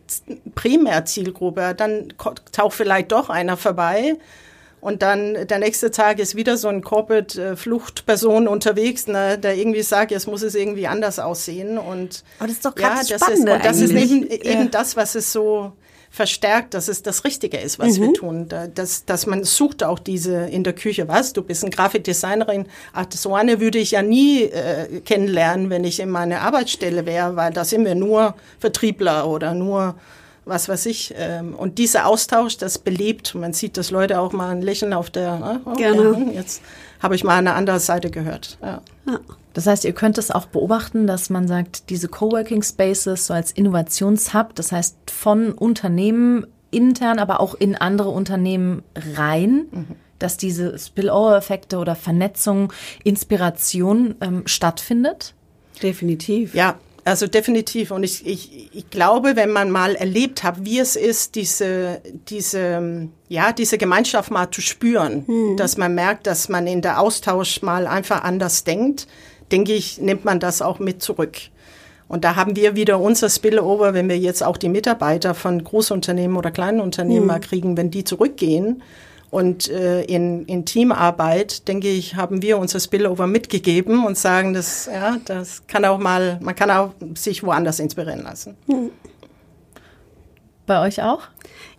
[0.56, 2.14] Primärzielgruppe, dann
[2.52, 4.18] taucht vielleicht doch einer vorbei
[4.86, 10.12] und dann der nächste Tag ist wieder so ein Corporate-Fluchtperson unterwegs, ne, der irgendwie sagt,
[10.12, 11.80] jetzt muss es irgendwie anders aussehen.
[11.80, 14.96] Und Aber das ist doch gerade ja, das ist, und das ist eben, eben das,
[14.96, 15.74] was es so
[16.16, 18.02] verstärkt, dass es das Richtige ist, was mhm.
[18.02, 18.48] wir tun.
[18.74, 23.08] Dass, dass man sucht auch diese in der Küche, was, du bist ein Grafikdesignerin, ach,
[23.14, 27.52] so eine würde ich ja nie äh, kennenlernen, wenn ich in meiner Arbeitsstelle wäre, weil
[27.52, 29.96] da sind wir nur Vertriebler oder nur
[30.46, 31.14] was weiß ich.
[31.18, 33.36] Ähm, und dieser Austausch, das belebt.
[33.36, 36.28] Man sieht, dass Leute auch mal ein Lächeln auf der, oh, Gerne.
[36.28, 36.62] Ja, jetzt
[37.02, 38.58] habe ich mal eine andere Seite gehört.
[38.62, 38.82] Ja.
[39.06, 39.20] ja.
[39.56, 43.54] Das heißt, ihr könnt es auch beobachten, dass man sagt, diese Coworking Spaces so als
[43.54, 48.84] Innovationshub, das heißt von Unternehmen intern, aber auch in andere Unternehmen
[49.16, 49.88] rein, mhm.
[50.20, 52.74] dass diese Spillover-Effekte oder Vernetzung,
[53.06, 55.34] Inspiration ähm, stattfindet?
[55.82, 56.54] Definitiv.
[56.54, 57.92] Ja, also definitiv.
[57.92, 63.08] Und ich, ich, ich glaube, wenn man mal erlebt hat, wie es ist, diese, diese,
[63.30, 65.56] ja, diese Gemeinschaft mal zu spüren, mhm.
[65.56, 69.08] dass man merkt, dass man in der Austausch mal einfach anders denkt,
[69.52, 71.38] denke ich, nimmt man das auch mit zurück.
[72.08, 76.38] Und da haben wir wieder unser Spillover, wenn wir jetzt auch die Mitarbeiter von Großunternehmen
[76.38, 77.28] oder kleinen Unternehmen mhm.
[77.28, 78.84] mal kriegen, wenn die zurückgehen
[79.32, 84.86] und äh, in, in Teamarbeit, denke ich, haben wir unser Spillover mitgegeben und sagen, dass
[84.86, 88.56] ja, das kann auch mal, man kann auch sich woanders inspirieren lassen.
[88.68, 88.92] Hm.
[90.66, 91.22] Bei euch auch?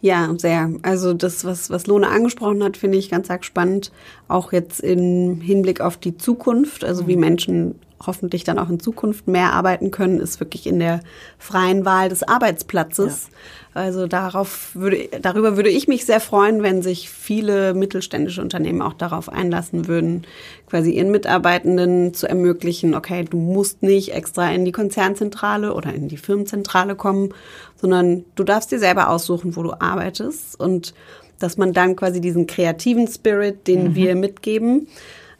[0.00, 0.70] Ja, sehr.
[0.82, 3.90] Also das, was, was Lone angesprochen hat, finde ich ganz arg spannend.
[4.28, 7.20] Auch jetzt im Hinblick auf die Zukunft, also wie hm.
[7.20, 11.00] Menschen hoffentlich dann auch in Zukunft mehr arbeiten können, ist wirklich in der
[11.38, 13.28] freien Wahl des Arbeitsplatzes.
[13.30, 13.82] Ja.
[13.82, 18.94] Also darauf würde, darüber würde ich mich sehr freuen, wenn sich viele mittelständische Unternehmen auch
[18.94, 20.26] darauf einlassen würden,
[20.66, 26.08] quasi ihren Mitarbeitenden zu ermöglichen, okay, du musst nicht extra in die Konzernzentrale oder in
[26.08, 27.34] die Firmenzentrale kommen,
[27.78, 30.94] sondern du darfst dir selber aussuchen, wo du arbeitest und
[31.38, 33.94] dass man dann quasi diesen kreativen Spirit, den mhm.
[33.94, 34.88] wir mitgeben,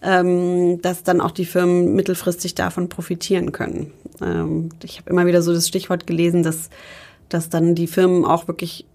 [0.03, 3.93] ähm, dass dann auch die Firmen mittelfristig davon profitieren können.
[4.23, 6.71] Ähm, ich habe immer wieder so das Stichwort gelesen, dass
[7.29, 8.87] dass dann die Firmen auch wirklich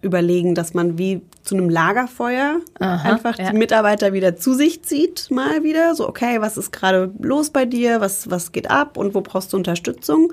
[0.00, 3.50] überlegen, dass man wie zu einem Lagerfeuer Aha, einfach ja.
[3.50, 5.94] die Mitarbeiter wieder zu sich zieht, mal wieder.
[5.94, 8.02] So, okay, was ist gerade los bei dir?
[8.02, 8.98] Was, was geht ab?
[8.98, 10.32] Und wo brauchst du Unterstützung?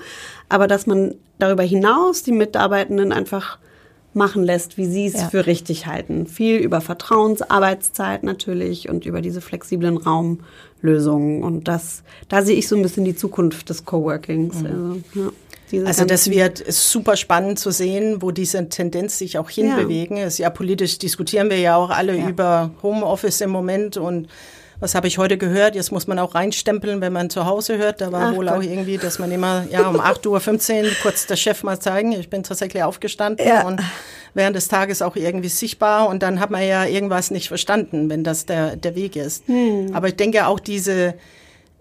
[0.50, 3.60] Aber dass man darüber hinaus die Mitarbeitenden einfach
[4.14, 5.30] machen lässt, wie sie es ja.
[5.30, 6.28] für richtig halten.
[6.28, 11.44] Viel über Vertrauensarbeitszeit natürlich und über diese flexiblen Raumlösungen.
[11.44, 14.62] Und das, da sehe ich so ein bisschen die Zukunft des Coworkings.
[14.62, 14.66] Mhm.
[14.66, 15.32] Also, ja
[15.86, 20.18] also das wird super spannend zu sehen, wo diese Tendenz sich auch hinbewegen.
[20.18, 20.28] Ja.
[20.28, 24.28] ja politisch diskutieren wir ja auch alle über Homeoffice im Moment und
[24.82, 25.76] was habe ich heute gehört?
[25.76, 28.02] Jetzt muss man auch reinstempeln, wenn man zu Hause hört.
[28.02, 28.58] Da war Ach wohl Gott.
[28.58, 32.12] auch irgendwie, dass man immer ja um 8.15 Uhr kurz der Chef mal zeigen.
[32.14, 33.66] Ich bin tatsächlich aufgestanden ja.
[33.66, 33.80] und
[34.34, 38.24] während des Tages auch irgendwie sichtbar und dann hat man ja irgendwas nicht verstanden, wenn
[38.24, 39.48] das der, der Weg ist.
[39.48, 39.92] Hm.
[39.94, 41.14] Aber ich denke auch diese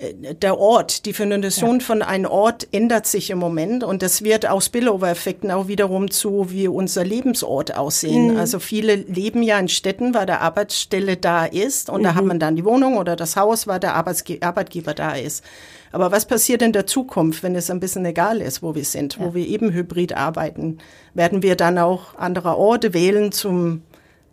[0.01, 1.85] der Ort, die Definition ja.
[1.85, 6.51] von einem Ort ändert sich im Moment und das wird aus Spillover-Effekten auch wiederum zu,
[6.51, 8.33] wie unser Lebensort aussehen.
[8.33, 8.39] Mhm.
[8.39, 12.05] Also viele leben ja in Städten, weil der Arbeitsstelle da ist und mhm.
[12.05, 15.45] da hat man dann die Wohnung oder das Haus, weil der Arbeitsge Arbeitgeber da ist.
[15.93, 19.17] Aber was passiert in der Zukunft, wenn es ein bisschen egal ist, wo wir sind,
[19.17, 19.25] ja.
[19.25, 20.79] wo wir eben hybrid arbeiten?
[21.13, 23.83] Werden wir dann auch andere Orte wählen zum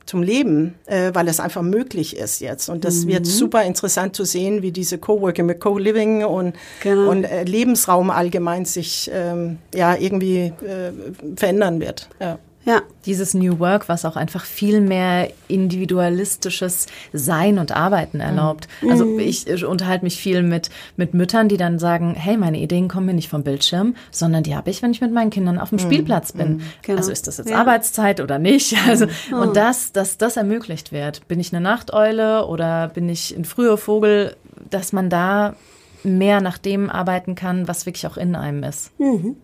[0.08, 2.70] zum Leben, äh, weil es einfach möglich ist jetzt.
[2.70, 3.10] Und das mhm.
[3.10, 7.12] wird super interessant zu sehen, wie diese Coworking mit Co-Living und, genau.
[7.12, 10.92] und äh, Lebensraum allgemein sich ähm, ja irgendwie äh,
[11.36, 12.10] verändern wird.
[12.20, 12.40] Ja.
[12.68, 12.82] Ja.
[13.06, 18.68] Dieses New Work, was auch einfach viel mehr individualistisches Sein und Arbeiten erlaubt.
[18.82, 18.92] Mhm.
[18.92, 23.06] Also ich unterhalte mich viel mit, mit Müttern, die dann sagen, hey, meine Ideen kommen
[23.06, 25.78] mir nicht vom Bildschirm, sondern die habe ich, wenn ich mit meinen Kindern auf dem
[25.78, 25.84] mhm.
[25.84, 26.58] Spielplatz bin.
[26.58, 26.62] Mhm.
[26.82, 26.98] Genau.
[26.98, 27.58] Also ist das jetzt ja.
[27.58, 28.76] Arbeitszeit oder nicht?
[28.88, 29.40] Also, mhm.
[29.40, 31.28] und das, dass das ermöglicht wird.
[31.28, 34.36] Bin ich eine Nachteule oder bin ich ein früher Vogel,
[34.70, 35.56] dass man da
[36.04, 38.98] mehr nach dem arbeiten kann, was wirklich auch in einem ist.
[39.00, 39.36] Mhm.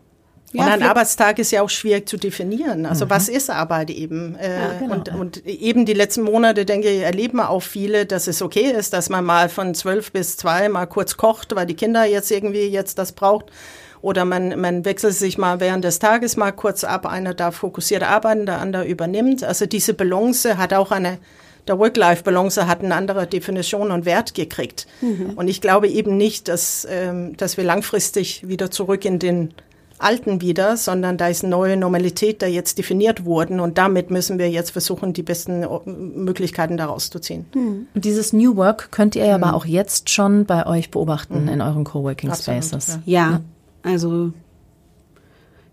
[0.53, 2.85] Ja, und ein Arbeitstag ist ja auch schwierig zu definieren.
[2.85, 3.09] Also mhm.
[3.09, 4.35] was ist Arbeit eben?
[4.35, 4.93] Äh, ja, genau.
[4.93, 8.93] und, und eben die letzten Monate, denke ich, erleben auch viele, dass es okay ist,
[8.93, 12.67] dass man mal von zwölf bis zwei mal kurz kocht, weil die Kinder jetzt irgendwie
[12.67, 13.51] jetzt das braucht.
[14.01, 17.05] Oder man, man wechselt sich mal während des Tages mal kurz ab.
[17.05, 19.43] Einer darf fokussiert arbeiten, der andere übernimmt.
[19.43, 21.19] Also diese Balance hat auch eine
[21.67, 24.85] der Work-Life-Balance hat eine andere Definition und Wert gekriegt.
[25.01, 25.31] Mhm.
[25.35, 29.53] Und ich glaube eben nicht, dass, ähm, dass wir langfristig wieder zurück in den
[30.03, 34.37] Alten wieder, sondern da ist eine neue Normalität, da jetzt definiert wurden und damit müssen
[34.37, 35.65] wir jetzt versuchen, die besten
[36.23, 37.45] Möglichkeiten daraus zu ziehen.
[37.55, 37.87] Mhm.
[37.93, 39.43] Dieses New Work könnt ihr mhm.
[39.43, 41.49] aber auch jetzt schon bei euch beobachten mhm.
[41.49, 42.99] in euren Coworking Absolut, Spaces.
[43.05, 43.31] Ja.
[43.31, 43.41] ja,
[43.83, 44.31] also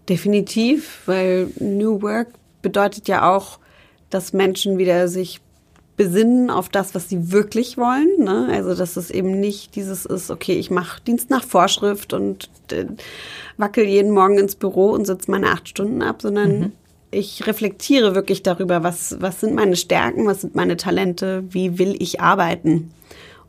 [0.09, 2.29] definitiv, weil New Work
[2.63, 3.59] bedeutet ja auch,
[4.11, 5.41] dass Menschen wieder sich
[6.01, 8.25] besinnen auf das, was sie wirklich wollen.
[8.25, 8.49] Ne?
[8.51, 12.87] Also dass es eben nicht dieses ist, okay, ich mache Dienst nach Vorschrift und äh,
[13.59, 16.73] wackel jeden Morgen ins Büro und sitze meine acht Stunden ab, sondern mhm.
[17.11, 21.95] ich reflektiere wirklich darüber, was, was sind meine Stärken, was sind meine Talente, wie will
[21.99, 22.93] ich arbeiten.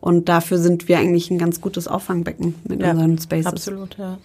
[0.02, 3.46] Und dafür sind wir eigentlich ein ganz gutes Auffangbecken mit ja, unseren Spaces.
[3.46, 4.18] Absolut, ja.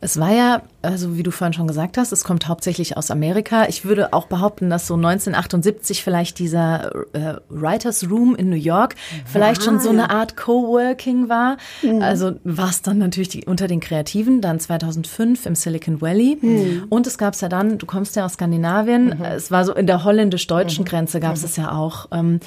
[0.00, 3.66] Es war ja, also wie du vorhin schon gesagt hast, es kommt hauptsächlich aus Amerika.
[3.68, 8.94] Ich würde auch behaupten, dass so 1978 vielleicht dieser äh, Writers Room in New York
[9.26, 11.56] vielleicht schon so eine Art Coworking war.
[11.82, 12.00] Mhm.
[12.00, 16.38] Also war es dann natürlich die, unter den Kreativen, dann 2005 im Silicon Valley.
[16.40, 16.86] Mhm.
[16.88, 19.24] Und es gab es ja dann, du kommst ja aus Skandinavien, mhm.
[19.24, 20.88] es war so in der holländisch-deutschen mhm.
[20.88, 21.46] Grenze gab es mhm.
[21.46, 22.06] es ja auch.
[22.12, 22.40] Ähm,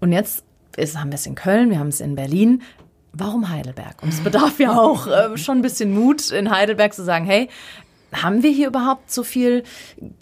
[0.00, 0.44] und jetzt
[0.76, 2.62] ist, haben wir es in Köln, wir haben es in Berlin.
[3.16, 4.02] Warum Heidelberg?
[4.02, 7.48] Und es bedarf ja auch äh, schon ein bisschen Mut, in Heidelberg zu sagen, hey,
[8.12, 9.62] haben wir hier überhaupt so viel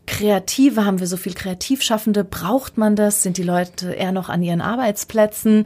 [0.07, 0.85] Kreative?
[0.85, 2.25] Haben wir so viel Kreativschaffende?
[2.25, 3.23] Braucht man das?
[3.23, 5.65] Sind die Leute eher noch an ihren Arbeitsplätzen?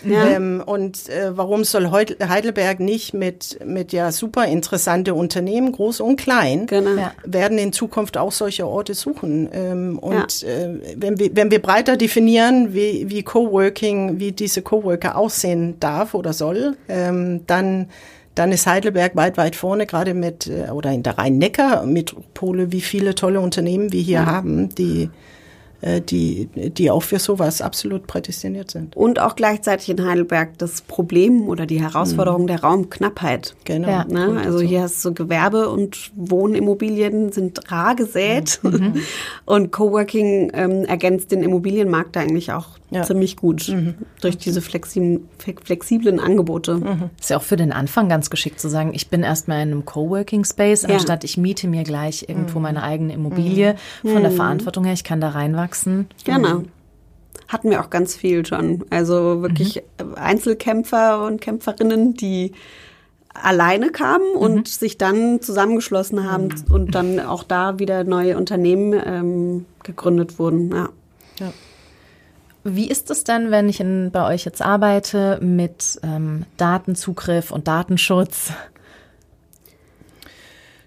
[0.05, 0.27] ja.
[0.29, 6.17] Ähm, und äh, warum soll Heidelberg nicht mit, mit ja super interessante Unternehmen, groß und
[6.17, 6.97] klein, genau.
[6.97, 7.13] ja.
[7.25, 9.49] werden in Zukunft auch solche Orte suchen?
[9.53, 10.49] Ähm, und ja.
[10.49, 16.15] äh, wenn, wir, wenn wir breiter definieren, wie, wie Coworking, wie diese Coworker aussehen darf
[16.15, 17.89] oder soll, ähm, dann
[18.35, 23.15] dann ist Heidelberg weit, weit vorne, gerade mit, äh, oder in der Rhein-Neckar-Metropole, wie viele
[23.15, 24.27] tolle Unternehmen wir hier ja.
[24.27, 25.11] haben, die
[25.83, 28.97] die, die auch für sowas absolut prädestiniert sind.
[28.97, 32.47] Und auch gleichzeitig in Heidelberg das Problem oder die Herausforderung mhm.
[32.49, 33.55] der Raumknappheit.
[33.65, 33.89] Genau.
[33.89, 34.05] Ja.
[34.05, 34.41] Ne?
[34.45, 38.97] Also hier hast du Gewerbe- und Wohnimmobilien sind rar gesät mhm.
[39.47, 43.03] und Coworking ähm, ergänzt den Immobilienmarkt eigentlich auch ja.
[43.05, 43.95] ziemlich gut mhm.
[44.21, 46.75] durch diese flexiblen, flexiblen Angebote.
[46.75, 47.11] Mhm.
[47.19, 49.85] Ist ja auch für den Anfang ganz geschickt zu sagen, ich bin erstmal in einem
[49.87, 50.91] Coworking Space, ja.
[50.91, 52.65] anstatt ich miete mir gleich irgendwo mhm.
[52.65, 53.77] meine eigene Immobilie.
[54.03, 54.37] Von der mhm.
[54.37, 55.70] Verantwortung her, ich kann da reinwachsen.
[56.25, 56.63] Genau.
[57.49, 58.85] Hatten wir auch ganz viel schon.
[58.91, 60.15] Also wirklich mhm.
[60.15, 62.53] Einzelkämpfer und Kämpferinnen, die
[63.35, 64.65] alleine kamen und mhm.
[64.67, 66.75] sich dann zusammengeschlossen haben mhm.
[66.75, 70.71] und dann auch da wieder neue Unternehmen ähm, gegründet wurden.
[70.71, 70.89] Ja.
[71.39, 71.53] ja.
[72.63, 77.69] Wie ist es denn, wenn ich in, bei euch jetzt arbeite mit ähm, Datenzugriff und
[77.69, 78.53] Datenschutz?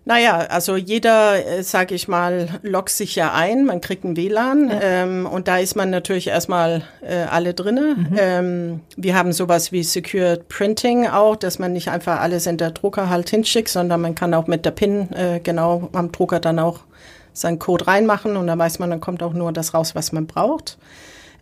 [0.05, 4.69] Naja, also jeder, äh, sage ich mal, loggt sich ja ein, man kriegt ein WLAN
[4.69, 4.79] ja.
[4.81, 7.95] ähm, und da ist man natürlich erstmal äh, alle drinne.
[7.97, 8.17] Mhm.
[8.17, 12.71] Ähm, wir haben sowas wie Secured Printing auch, dass man nicht einfach alles in der
[12.71, 16.59] Drucker halt hinschickt, sondern man kann auch mit der PIN äh, genau am Drucker dann
[16.59, 16.81] auch
[17.31, 20.27] seinen Code reinmachen und dann weiß man, dann kommt auch nur das raus, was man
[20.27, 20.77] braucht.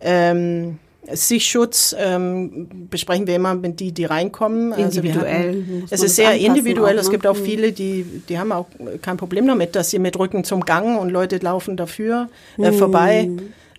[0.02, 0.78] Ähm,
[1.10, 4.72] Sichtschutz ähm, besprechen wir immer mit die, die reinkommen.
[4.74, 5.48] Individuell.
[5.48, 6.92] Also hatten, es ist sehr individuell.
[6.92, 7.02] Auch, ne?
[7.02, 7.44] Es gibt auch mhm.
[7.44, 8.68] viele, die, die haben auch
[9.02, 12.76] kein Problem damit, dass sie mit Rücken zum Gang und Leute laufen dafür äh, mhm.
[12.76, 13.30] vorbei.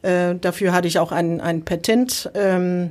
[0.02, 2.30] Äh, dafür hatte ich auch ein, ein Patent.
[2.34, 2.90] Ähm,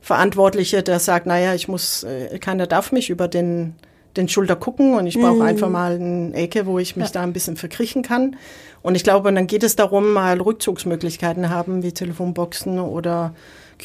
[0.00, 3.74] Verantwortliche, der sagt, naja, ich muss, äh, keiner darf mich über den,
[4.16, 5.42] den Schulter gucken und ich brauche mhm.
[5.42, 7.12] einfach mal eine Ecke, wo ich mich ja.
[7.14, 8.36] da ein bisschen verkriechen kann.
[8.82, 13.32] Und ich glaube, dann geht es darum, mal Rückzugsmöglichkeiten haben, wie Telefonboxen oder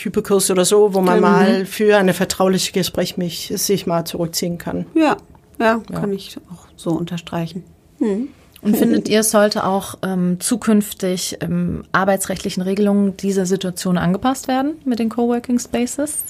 [0.01, 1.21] Cubicles oder so, wo man mhm.
[1.21, 4.85] mal für eine vertrauliche Gespräch mich, sich mal zurückziehen kann.
[4.93, 5.17] Ja,
[5.59, 5.99] ja, ja.
[5.99, 7.63] kann ich auch so unterstreichen.
[7.99, 8.29] Mhm.
[8.61, 14.77] Und findet ihr, es sollte auch ähm, zukünftig ähm, arbeitsrechtlichen Regelungen dieser Situation angepasst werden
[14.83, 16.23] mit den Coworking Spaces?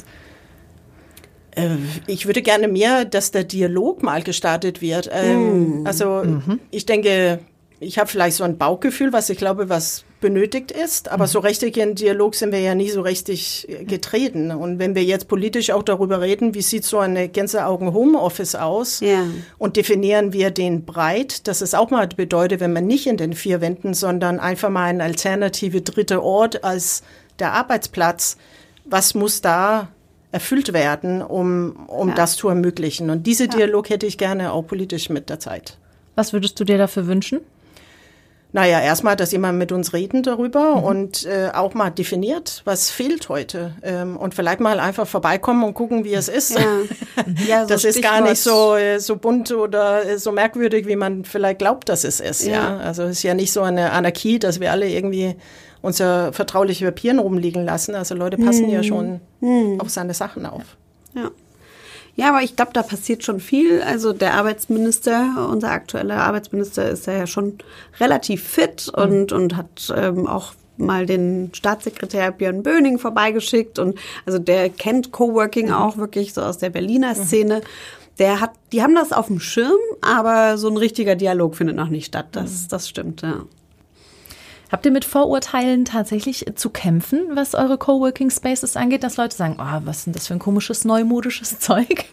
[1.52, 5.10] Äh, ich würde gerne mehr, dass der Dialog mal gestartet wird.
[5.12, 5.88] Ähm, mhm.
[5.88, 6.60] Also mhm.
[6.70, 7.40] ich denke,
[7.80, 11.30] ich habe vielleicht so ein Bauchgefühl, was ich glaube, was benötigt ist, aber mhm.
[11.30, 14.52] so richtig in Dialog sind wir ja nie so richtig getreten.
[14.52, 19.00] Und wenn wir jetzt politisch auch darüber reden, wie sieht so eine Gänseaugen Homeoffice aus
[19.00, 19.26] ja.
[19.58, 23.34] und definieren wir den breit, dass es auch mal bedeutet, wenn man nicht in den
[23.34, 27.04] vier Wänden, sondern einfach mal ein alternative dritte Ort als
[27.40, 28.38] der Arbeitsplatz,
[28.86, 29.90] was muss da
[30.32, 32.16] erfüllt werden, um, um ja.
[32.16, 33.10] das zu ermöglichen?
[33.10, 33.48] Und diese.
[33.48, 35.78] Dialog hätte ich gerne auch politisch mit der Zeit.
[36.16, 37.42] Was würdest du dir dafür wünschen?
[38.58, 40.84] Naja, erstmal, dass jemand mit uns reden darüber mhm.
[40.84, 43.76] und äh, auch mal definiert, was fehlt heute.
[43.84, 46.58] Ähm, und vielleicht mal einfach vorbeikommen und gucken, wie es ist.
[46.58, 46.66] Ja.
[47.48, 50.96] ja so das ist gar nicht so, äh, so bunt oder äh, so merkwürdig, wie
[50.96, 52.48] man vielleicht glaubt, dass es ist.
[52.48, 52.52] Ja.
[52.54, 52.78] ja.
[52.78, 55.36] Also es ist ja nicht so eine Anarchie, dass wir alle irgendwie
[55.84, 57.94] unser vertrauliche Papieren rumliegen lassen.
[57.94, 58.74] Also Leute passen mhm.
[58.74, 59.80] ja schon mhm.
[59.80, 60.64] auf seine Sachen auf.
[61.14, 61.30] Ja.
[62.18, 63.82] Ja, aber ich glaube, da passiert schon viel.
[63.84, 67.60] Also der Arbeitsminister, unser aktueller Arbeitsminister, ist ja schon
[68.00, 69.04] relativ fit mhm.
[69.04, 75.12] und, und hat ähm, auch mal den Staatssekretär Björn Böning vorbeigeschickt und also der kennt
[75.12, 75.74] Coworking mhm.
[75.74, 77.24] auch wirklich so aus der Berliner mhm.
[77.24, 77.62] Szene.
[78.18, 81.90] Der hat, die haben das auf dem Schirm, aber so ein richtiger Dialog findet noch
[81.90, 82.30] nicht statt.
[82.32, 82.68] Das, mhm.
[82.70, 83.44] das stimmt, ja.
[84.70, 89.58] Habt ihr mit Vorurteilen tatsächlich zu kämpfen, was eure Coworking Spaces angeht, dass Leute sagen,
[89.60, 92.06] oh, was ist denn das für ein komisches, neumodisches Zeug?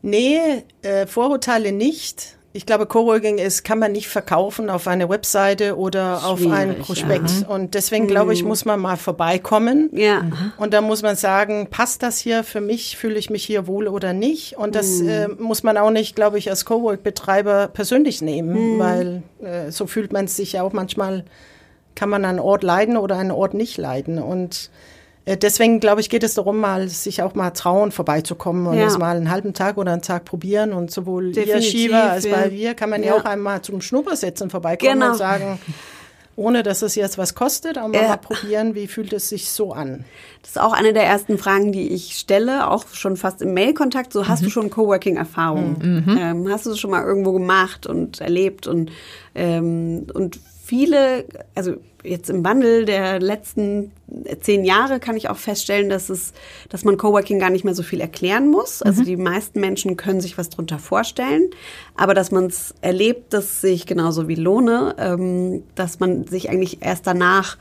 [0.00, 2.36] Nee, äh, Vorurteile nicht.
[2.56, 6.78] Ich glaube, Coworking ist, kann man nicht verkaufen auf eine Webseite oder Schwierig, auf ein
[6.78, 7.30] Prospekt.
[7.40, 7.48] Ja.
[7.48, 8.48] Und deswegen glaube ich, mhm.
[8.48, 9.90] muss man mal vorbeikommen.
[9.92, 10.22] Ja.
[10.56, 12.96] Und dann muss man sagen, passt das hier für mich?
[12.96, 14.56] Fühle ich mich hier wohl oder nicht?
[14.56, 15.08] Und das mhm.
[15.08, 18.78] äh, muss man auch nicht, glaube ich, als Cowork-Betreiber persönlich nehmen, mhm.
[18.78, 21.24] weil äh, so fühlt man sich ja auch manchmal,
[21.96, 24.20] kann man einen Ort leiden oder einen Ort nicht leiden.
[24.20, 24.70] Und
[25.26, 28.86] deswegen, glaube ich, geht es darum, mal sich auch mal trauen, vorbeizukommen und ja.
[28.86, 30.72] es mal einen halben Tag oder einen Tag probieren.
[30.72, 32.36] Und sowohl Definitiv, ihr Shiva als ja.
[32.36, 33.08] bei wir kann man ja.
[33.08, 35.12] ja auch einmal zum Schnuppersetzen vorbeikommen genau.
[35.12, 35.58] und sagen,
[36.36, 38.08] ohne dass es jetzt was kostet, aber äh.
[38.08, 40.04] mal probieren, wie fühlt es sich so an.
[40.42, 44.12] Das ist auch eine der ersten Fragen, die ich stelle, auch schon fast im Mailkontakt.
[44.12, 44.46] So, hast mhm.
[44.46, 45.76] du schon Coworking-Erfahrung?
[45.80, 46.18] Mhm.
[46.20, 48.66] Ähm, hast du es schon mal irgendwo gemacht und erlebt?
[48.66, 48.90] Und,
[49.34, 51.24] ähm, und viele,
[51.54, 53.92] also jetzt im Wandel der letzten
[54.40, 56.32] zehn Jahre kann ich auch feststellen, dass es,
[56.68, 58.80] dass man Coworking gar nicht mehr so viel erklären muss.
[58.82, 59.06] Also mhm.
[59.06, 61.50] die meisten Menschen können sich was drunter vorstellen,
[61.96, 66.50] aber dass man es erlebt, das sehe ich genauso wie Lohne, ähm, dass man sich
[66.50, 67.58] eigentlich erst danach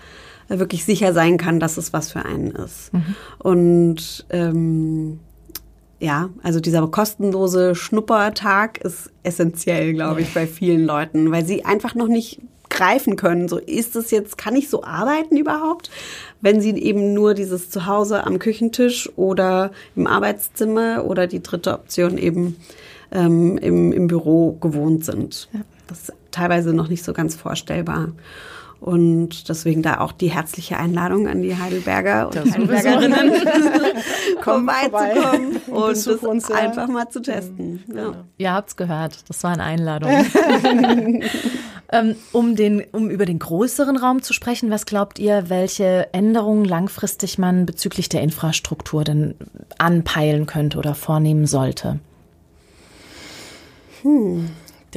[0.47, 2.93] wirklich sicher sein kann, dass es was für einen ist.
[2.93, 3.15] Mhm.
[3.39, 5.19] Und ähm,
[5.99, 11.95] ja, also dieser kostenlose Schnuppertag ist essentiell, glaube ich, bei vielen Leuten, weil sie einfach
[11.95, 12.41] noch nicht
[12.73, 13.47] greifen können.
[13.47, 15.89] So ist es jetzt, kann ich so arbeiten überhaupt?
[16.41, 22.17] Wenn sie eben nur dieses Zuhause am Küchentisch oder im Arbeitszimmer oder die dritte Option
[22.17, 22.57] eben
[23.11, 25.47] ähm, im, im Büro gewohnt sind.
[25.53, 25.61] Ja.
[25.87, 28.09] Das ist teilweise noch nicht so ganz vorstellbar.
[28.83, 33.31] Und deswegen da auch die herzliche Einladung an die Heidelberger und das Heidelbergerinnen,
[34.41, 36.55] vorbeizukommen und das uns, ja.
[36.55, 37.81] einfach mal zu testen.
[37.87, 37.95] Ja.
[37.95, 38.25] Ja.
[38.37, 40.11] Ihr habt's gehört, das war eine Einladung.
[41.93, 46.65] ähm, um, den, um über den größeren Raum zu sprechen, was glaubt ihr, welche Änderungen
[46.65, 49.35] langfristig man bezüglich der Infrastruktur denn
[49.77, 51.99] anpeilen könnte oder vornehmen sollte?
[54.01, 54.49] Hm.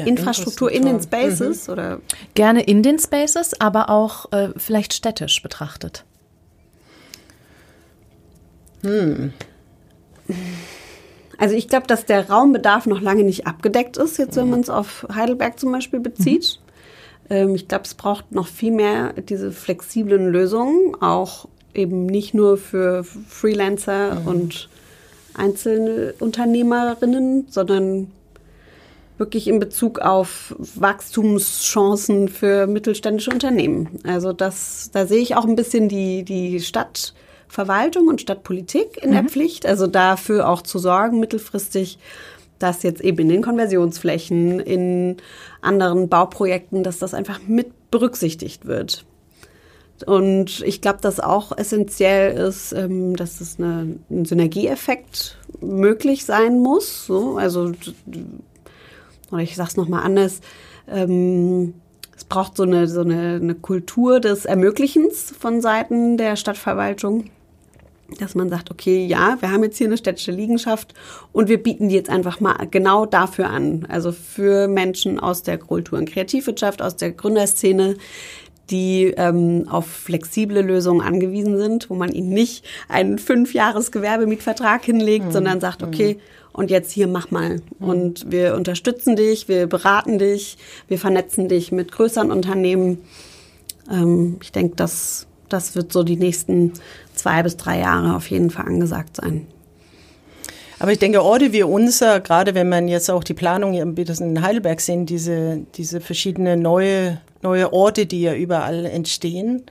[0.05, 1.72] Infrastruktur in den Spaces mhm.
[1.72, 1.99] oder?
[2.34, 6.05] Gerne in den Spaces, aber auch äh, vielleicht städtisch betrachtet.
[8.82, 9.32] Hm.
[11.38, 14.70] Also ich glaube, dass der Raumbedarf noch lange nicht abgedeckt ist, jetzt wenn man es
[14.70, 16.59] auf Heidelberg zum Beispiel bezieht.
[17.28, 17.36] Mhm.
[17.36, 22.57] Ähm, ich glaube, es braucht noch viel mehr diese flexiblen Lösungen, auch eben nicht nur
[22.57, 24.26] für Freelancer mhm.
[24.26, 24.68] und
[25.34, 28.11] einzelne Unternehmerinnen, sondern
[29.18, 33.98] wirklich in Bezug auf Wachstumschancen für mittelständische Unternehmen.
[34.04, 39.14] Also das, da sehe ich auch ein bisschen die, die Stadtverwaltung und Stadtpolitik in mhm.
[39.14, 39.66] der Pflicht.
[39.66, 41.98] Also dafür auch zu sorgen, mittelfristig,
[42.58, 45.16] dass jetzt eben in den Konversionsflächen, in
[45.60, 49.04] anderen Bauprojekten, dass das einfach mit berücksichtigt wird.
[50.04, 56.60] Und ich glaube, dass auch essentiell ist, ähm, dass es eine, ein Synergieeffekt möglich sein
[56.60, 57.06] muss.
[57.06, 57.72] So, also
[59.30, 60.40] oder ich sage es nochmal anders,
[60.88, 61.74] ähm,
[62.16, 67.24] es braucht so eine, so eine, eine Kultur des Ermöglichens von Seiten der Stadtverwaltung,
[68.20, 70.94] dass man sagt, okay, ja, wir haben jetzt hier eine städtische Liegenschaft
[71.32, 73.86] und wir bieten die jetzt einfach mal genau dafür an.
[73.88, 77.96] Also für Menschen aus der Kultur- und Kreativwirtschaft, aus der Gründerszene,
[78.70, 85.32] die ähm, auf flexible Lösungen angewiesen sind, wo man ihnen nicht einen Fünfjahres-Gewerbemietvertrag hinlegt, mhm.
[85.32, 87.61] sondern sagt, okay, mhm und jetzt hier mach mal.
[87.78, 87.88] Mhm.
[87.88, 90.57] Und wir unterstützen dich, wir beraten dich,
[90.88, 92.98] wir vernetzen dich mit größeren Unternehmen.
[93.90, 96.72] Ähm, ich denke, das, das wird so die nächsten
[97.14, 99.46] zwei bis drei Jahre auf jeden Fall angesagt sein.
[100.78, 104.80] Aber ich denke, Orte wie unser, gerade wenn man jetzt auch die Planung in Heidelberg
[104.80, 109.62] sehen, diese, diese verschiedenen neue, neue Orte, die ja überall entstehen,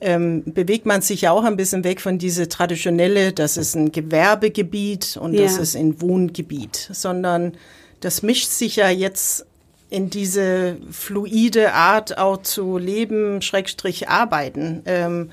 [0.00, 3.92] ähm, bewegt man sich ja auch ein bisschen weg von diese traditionelle, das ist ein
[3.92, 5.42] Gewerbegebiet und ja.
[5.42, 7.52] das ist ein Wohngebiet, sondern
[8.00, 9.46] das mischt sich ja jetzt
[9.90, 14.82] in diese fluide Art auch zu leben, Schrägstrich arbeiten.
[14.86, 15.30] Ähm,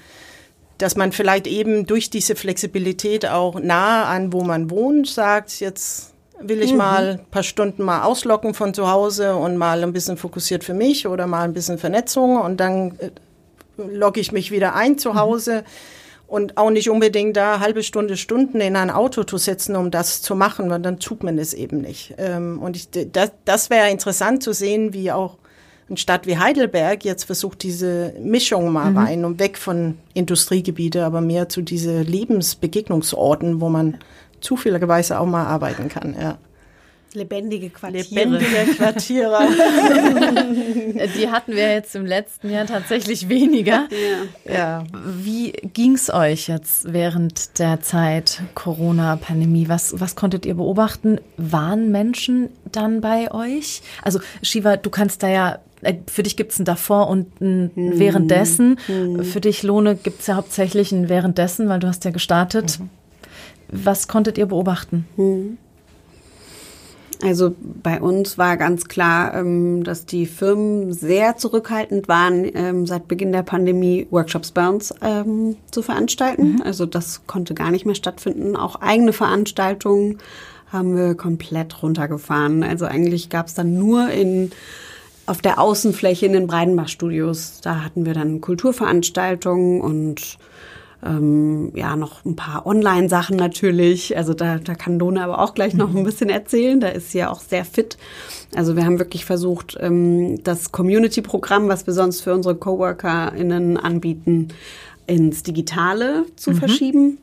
[0.78, 6.14] dass man vielleicht eben durch diese Flexibilität auch nah an, wo man wohnt, sagt, jetzt
[6.39, 6.78] will ich mhm.
[6.78, 10.74] mal ein paar Stunden mal auslocken von zu Hause und mal ein bisschen fokussiert für
[10.74, 13.12] mich oder mal ein bisschen Vernetzung und dann äh,
[13.90, 15.64] logge ich mich wieder ein zu Hause.
[16.28, 20.22] Und auch nicht unbedingt da halbe Stunde, Stunden in ein Auto zu setzen, um das
[20.22, 22.14] zu machen, weil dann tut man es eben nicht.
[22.18, 25.38] Ähm, und ich, das, das wäre interessant zu sehen, wie auch
[25.90, 28.98] eine Stadt wie Heidelberg jetzt versucht, diese Mischung mal mhm.
[28.98, 33.98] rein und weg von Industriegebiete, aber mehr zu diese Lebensbegegnungsorten, wo man
[34.40, 36.16] zufälligerweise auch mal arbeiten kann.
[36.18, 36.38] Ja.
[37.16, 38.05] Lebendige Quartiere.
[38.09, 39.39] Lebendige Quartiere.
[41.18, 43.88] Die hatten wir jetzt im letzten Jahr tatsächlich weniger.
[44.45, 44.53] Ja.
[44.53, 44.84] ja.
[44.93, 49.70] Wie ging's euch jetzt während der Zeit Corona-Pandemie?
[49.70, 51.20] Was, was konntet ihr beobachten?
[51.38, 53.82] Waren Menschen dann bei euch?
[54.01, 57.72] Also Shiva, du kannst da ja äh, für dich gibt es ein davor und ein
[57.74, 57.99] hm.
[57.99, 58.78] währenddessen.
[58.86, 59.24] Hm.
[59.24, 62.80] Für dich, Lohne, gibt es ja hauptsächlich ein währenddessen, weil du hast ja gestartet.
[62.80, 62.89] Mhm.
[63.72, 65.07] Was konntet ihr beobachten?
[65.16, 65.57] Hm.
[67.24, 73.08] Also bei uns war ganz klar, ähm, dass die Firmen sehr zurückhaltend waren, ähm, seit
[73.08, 76.54] Beginn der Pandemie Workshops bei uns ähm, zu veranstalten.
[76.54, 76.62] Mhm.
[76.64, 78.56] Also das konnte gar nicht mehr stattfinden.
[78.56, 80.18] Auch eigene Veranstaltungen
[80.72, 82.64] haben wir komplett runtergefahren.
[82.64, 84.52] Also eigentlich gab es dann nur in
[85.26, 87.62] auf der Außenfläche in den Breidenbach-Studios.
[87.62, 90.38] Da hatten wir dann Kulturveranstaltungen und
[91.06, 94.16] ähm, ja, noch ein paar Online-Sachen natürlich.
[94.16, 96.80] Also da, da kann Lone aber auch gleich noch ein bisschen erzählen.
[96.80, 97.97] Da ist sie ja auch sehr fit.
[98.56, 104.49] Also wir haben wirklich versucht, ähm, das Community-Programm, was wir sonst für unsere CoworkerInnen anbieten,
[105.08, 106.56] ins Digitale zu mhm.
[106.56, 107.18] verschieben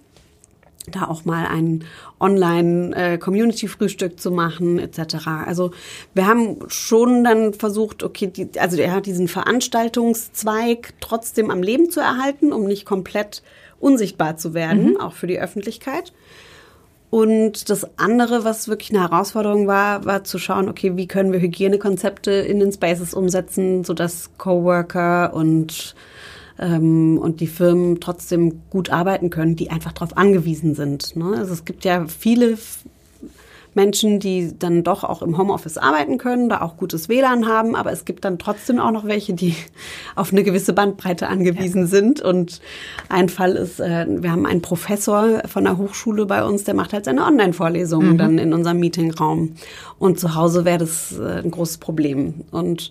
[0.90, 1.84] da auch mal ein
[2.20, 5.26] Online-Community-Frühstück äh, zu machen etc.
[5.46, 5.70] Also
[6.14, 11.90] wir haben schon dann versucht, okay, die, also er hat diesen Veranstaltungszweig trotzdem am Leben
[11.90, 13.42] zu erhalten, um nicht komplett
[13.80, 15.00] unsichtbar zu werden, mhm.
[15.00, 16.12] auch für die Öffentlichkeit.
[17.10, 21.40] Und das andere, was wirklich eine Herausforderung war, war zu schauen, okay, wie können wir
[21.40, 25.94] Hygienekonzepte in den Spaces umsetzen, sodass Coworker und
[26.58, 31.16] ähm, und die Firmen trotzdem gut arbeiten können, die einfach darauf angewiesen sind.
[31.16, 31.36] Ne?
[31.36, 32.58] Also es gibt ja viele
[33.78, 37.92] Menschen, die dann doch auch im Homeoffice arbeiten können, da auch gutes WLAN haben, aber
[37.92, 39.54] es gibt dann trotzdem auch noch welche, die
[40.16, 41.86] auf eine gewisse Bandbreite angewiesen ja.
[41.86, 42.20] sind.
[42.20, 42.60] Und
[43.08, 46.92] ein Fall ist, äh, wir haben einen Professor von der Hochschule bei uns, der macht
[46.92, 48.18] halt seine Online-Vorlesungen mhm.
[48.18, 49.54] dann in unserem Meetingraum.
[50.00, 52.42] Und zu Hause wäre das äh, ein großes Problem.
[52.50, 52.90] Und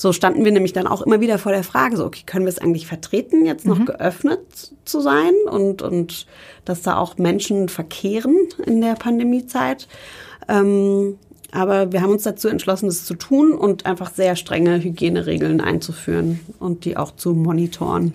[0.00, 2.50] so standen wir nämlich dann auch immer wieder vor der Frage, so, okay, können wir
[2.50, 3.86] es eigentlich vertreten, jetzt noch mhm.
[3.86, 4.40] geöffnet
[4.84, 6.26] zu sein und, und
[6.64, 9.88] dass da auch Menschen verkehren in der Pandemiezeit.
[10.48, 11.18] Ähm,
[11.50, 16.40] aber wir haben uns dazu entschlossen, das zu tun und einfach sehr strenge Hygieneregeln einzuführen
[16.60, 18.12] und die auch zu monitoren.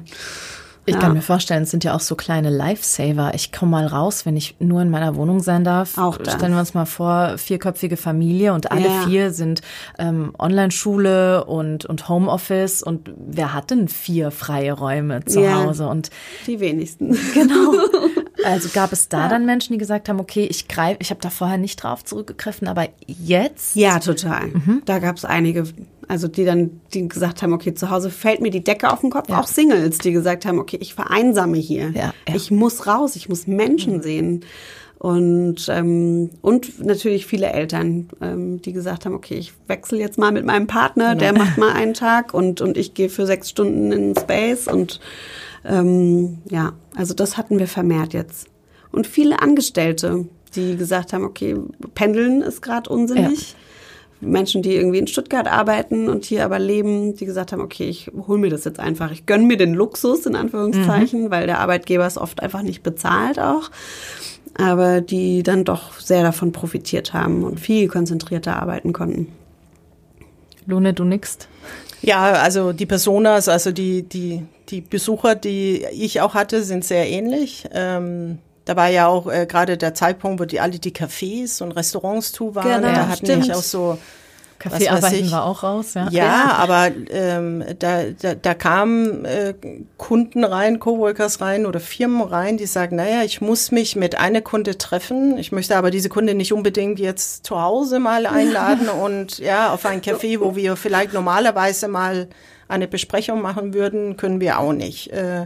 [0.86, 1.00] Ich ja.
[1.00, 3.34] kann mir vorstellen, es sind ja auch so kleine Lifesaver.
[3.36, 5.98] Ich komme mal raus, wenn ich nur in meiner Wohnung sein darf.
[5.98, 6.34] Auch das.
[6.34, 9.06] Stellen wir uns mal vor, vierköpfige Familie und alle ja.
[9.06, 9.62] vier sind
[9.98, 15.64] ähm, Online-Schule und, und Homeoffice und wer hat denn vier freie Räume zu ja.
[15.64, 15.88] Hause?
[15.88, 16.10] Und
[16.48, 17.18] die wenigsten.
[17.34, 17.74] Genau.
[18.46, 21.30] Also gab es da dann Menschen, die gesagt haben, okay, ich greife, ich habe da
[21.30, 23.76] vorher nicht drauf zurückgegriffen, aber jetzt?
[23.76, 24.48] Ja, total.
[24.48, 24.82] Mhm.
[24.86, 25.66] Da gab es einige
[26.08, 29.10] also die dann, die gesagt haben, okay, zu Hause fällt mir die Decke auf den
[29.10, 29.30] Kopf.
[29.30, 29.39] Ja.
[29.39, 31.91] Auch Singles, die gesagt haben, okay, ich vereinsame hier.
[31.91, 32.36] Ja, ja.
[32.36, 34.02] Ich muss raus, ich muss Menschen mhm.
[34.02, 34.46] sehen.
[35.00, 40.32] Und, ähm, und natürlich viele Eltern, ähm, die gesagt haben, okay, ich wechsle jetzt mal
[40.32, 41.20] mit meinem Partner, genau.
[41.20, 44.68] der macht mal einen Tag und, und ich gehe für sechs Stunden in Space.
[44.68, 45.02] Und
[45.66, 48.47] ähm, ja, also das hatten wir vermehrt jetzt.
[48.91, 51.55] Und viele Angestellte, die gesagt haben, okay,
[51.95, 53.51] Pendeln ist gerade unsinnig.
[53.51, 53.57] Ja.
[54.22, 58.09] Menschen, die irgendwie in Stuttgart arbeiten und hier aber leben, die gesagt haben, okay, ich
[58.28, 59.11] hole mir das jetzt einfach.
[59.11, 61.32] Ich gönne mir den Luxus, in Anführungszeichen, mhm.
[61.32, 63.70] weil der Arbeitgeber es oft einfach nicht bezahlt auch.
[64.55, 69.28] Aber die dann doch sehr davon profitiert haben und viel konzentrierter arbeiten konnten.
[70.66, 71.47] Lune, du nickst.
[72.01, 77.09] Ja, also die Personas, also die, die, die Besucher, die ich auch hatte, sind sehr
[77.09, 77.68] ähnlich.
[77.74, 81.74] Ähm, da war ja auch äh, gerade der Zeitpunkt, wo die alle die Cafés und
[81.74, 82.82] Restaurants zu waren.
[82.82, 83.97] Genau, da hatten nämlich auch so
[84.64, 86.07] Kaffeearbeiten war auch raus, ja.
[86.09, 86.53] Ja, ja.
[86.53, 89.53] aber ähm, da, da, da kamen äh,
[89.97, 94.41] Kunden rein, Coworkers rein oder Firmen rein, die sagen, naja, ich muss mich mit einer
[94.41, 95.38] Kunde treffen.
[95.38, 99.86] Ich möchte aber diese Kunde nicht unbedingt jetzt zu Hause mal einladen und ja, auf
[99.86, 102.30] ein Café, wo wir vielleicht normalerweise mal
[102.70, 105.11] eine Besprechung machen würden, können wir auch nicht.
[105.11, 105.45] Äh,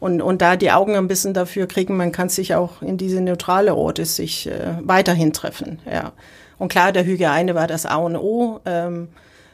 [0.00, 3.20] und, und da die Augen ein bisschen dafür kriegen, man kann sich auch in diese
[3.20, 5.78] neutrale Orte sich äh, weiterhin treffen.
[5.90, 6.12] Ja.
[6.58, 8.60] Und klar, der Hygiene war das A und O.
[8.64, 9.08] Ähm,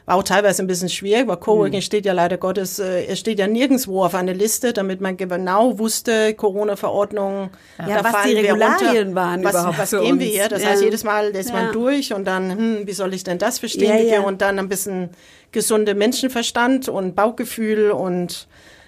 [0.05, 1.81] war auch teilweise ein bisschen schwierig, weil Coworking mhm.
[1.81, 5.79] steht ja leider Gottes, äh, es steht ja nirgendwo auf einer Liste, damit man genau
[5.79, 10.49] wusste, Corona-Verordnung, ja, da was die Regularien waren was, überhaupt Was gehen wir hier?
[10.49, 10.69] Das ja.
[10.69, 11.55] heißt, jedes Mal ist ja.
[11.55, 14.07] man durch und dann, hm, wie soll ich denn das verstehen?
[14.07, 15.11] Ja, und dann ein bisschen
[15.53, 18.47] gesunde Menschenverstand und Bauchgefühl und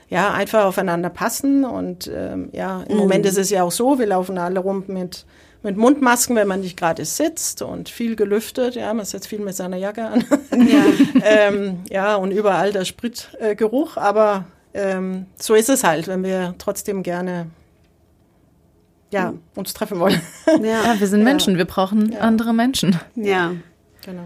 [0.09, 1.63] ja, einfach aufeinander passen.
[1.63, 3.01] Und ähm, ja, im mhm.
[3.01, 5.25] Moment ist es ja auch so, wir laufen alle rum mit,
[5.65, 8.75] mit Mundmasken, wenn man nicht gerade sitzt und viel gelüftet.
[8.75, 10.23] Ja, man setzt viel mit seiner Jacke an.
[10.51, 10.85] Ja,
[11.23, 13.97] ähm, ja und überall der Spritgeruch.
[13.97, 17.47] Äh, aber ähm, so ist es halt, wenn wir trotzdem gerne
[19.11, 19.39] ja, mhm.
[19.55, 20.21] uns treffen wollen.
[20.61, 22.19] Ja, ja wir sind Menschen, wir brauchen ja.
[22.19, 22.99] andere Menschen.
[23.15, 23.53] Ja,
[24.05, 24.25] genau.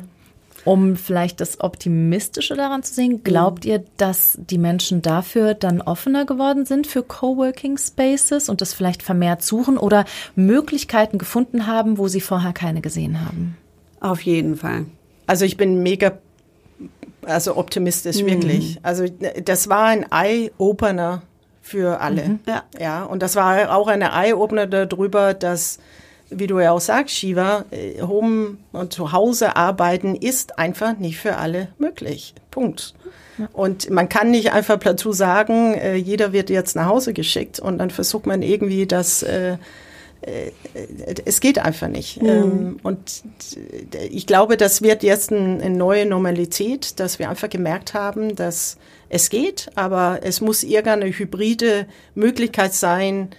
[0.66, 6.26] Um vielleicht das Optimistische daran zu sehen, glaubt ihr, dass die Menschen dafür dann offener
[6.26, 10.05] geworden sind für Coworking Spaces und das vielleicht vermehrt suchen oder
[10.36, 13.57] Möglichkeiten gefunden haben, wo sie vorher keine gesehen haben?
[13.99, 14.86] Auf jeden Fall.
[15.28, 16.18] Also ich bin mega
[17.26, 18.28] also optimistisch, mhm.
[18.28, 18.80] wirklich.
[18.82, 19.05] Also
[19.43, 21.22] das war ein Eye-Opener
[21.62, 22.30] für alle.
[22.30, 22.39] Mhm.
[22.47, 22.64] Ja.
[22.80, 23.03] ja.
[23.03, 25.80] Und das war auch eine Eye-Opener darüber, dass
[26.30, 31.18] wie du ja auch sagst, Shiva, äh, Home und zu Hause arbeiten ist einfach nicht
[31.18, 32.34] für alle möglich.
[32.52, 32.94] Punkt.
[33.54, 37.78] Und man kann nicht einfach dazu sagen, äh, jeder wird jetzt nach Hause geschickt und
[37.78, 39.58] dann versucht man irgendwie das, äh,
[41.24, 42.22] es geht einfach nicht.
[42.22, 42.28] Mhm.
[42.28, 43.24] Ähm, und
[44.10, 48.78] ich glaube, das wird jetzt eine neue Normalität, dass wir einfach gemerkt haben, dass
[49.08, 53.30] es geht, aber es muss irgendeine hybride Möglichkeit sein,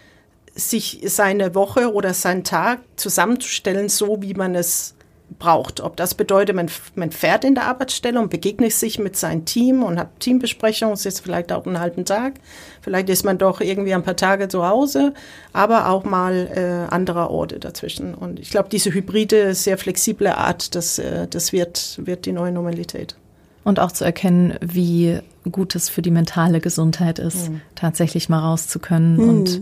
[0.61, 4.95] sich seine Woche oder seinen Tag zusammenzustellen, so wie man es
[5.39, 5.81] braucht.
[5.81, 9.83] Ob das bedeutet, man, man fährt in der Arbeitsstelle und begegnet sich mit seinem Team
[9.83, 12.35] und hat Teambesprechungen, sitzt vielleicht auch einen halben Tag.
[12.81, 15.15] Vielleicht ist man doch irgendwie ein paar Tage zu Hause,
[15.53, 18.15] aber auch mal äh, andere Orte dazwischen.
[18.15, 22.53] Und ich glaube, diese hybride, sehr flexible Art, das, äh, das wird, wird die neue
[22.53, 23.17] Normalität.
[23.63, 27.61] Und auch zu erkennen, wie gut es für die mentale Gesundheit ist, mhm.
[27.75, 29.29] tatsächlich mal raus zu können mhm.
[29.29, 29.61] und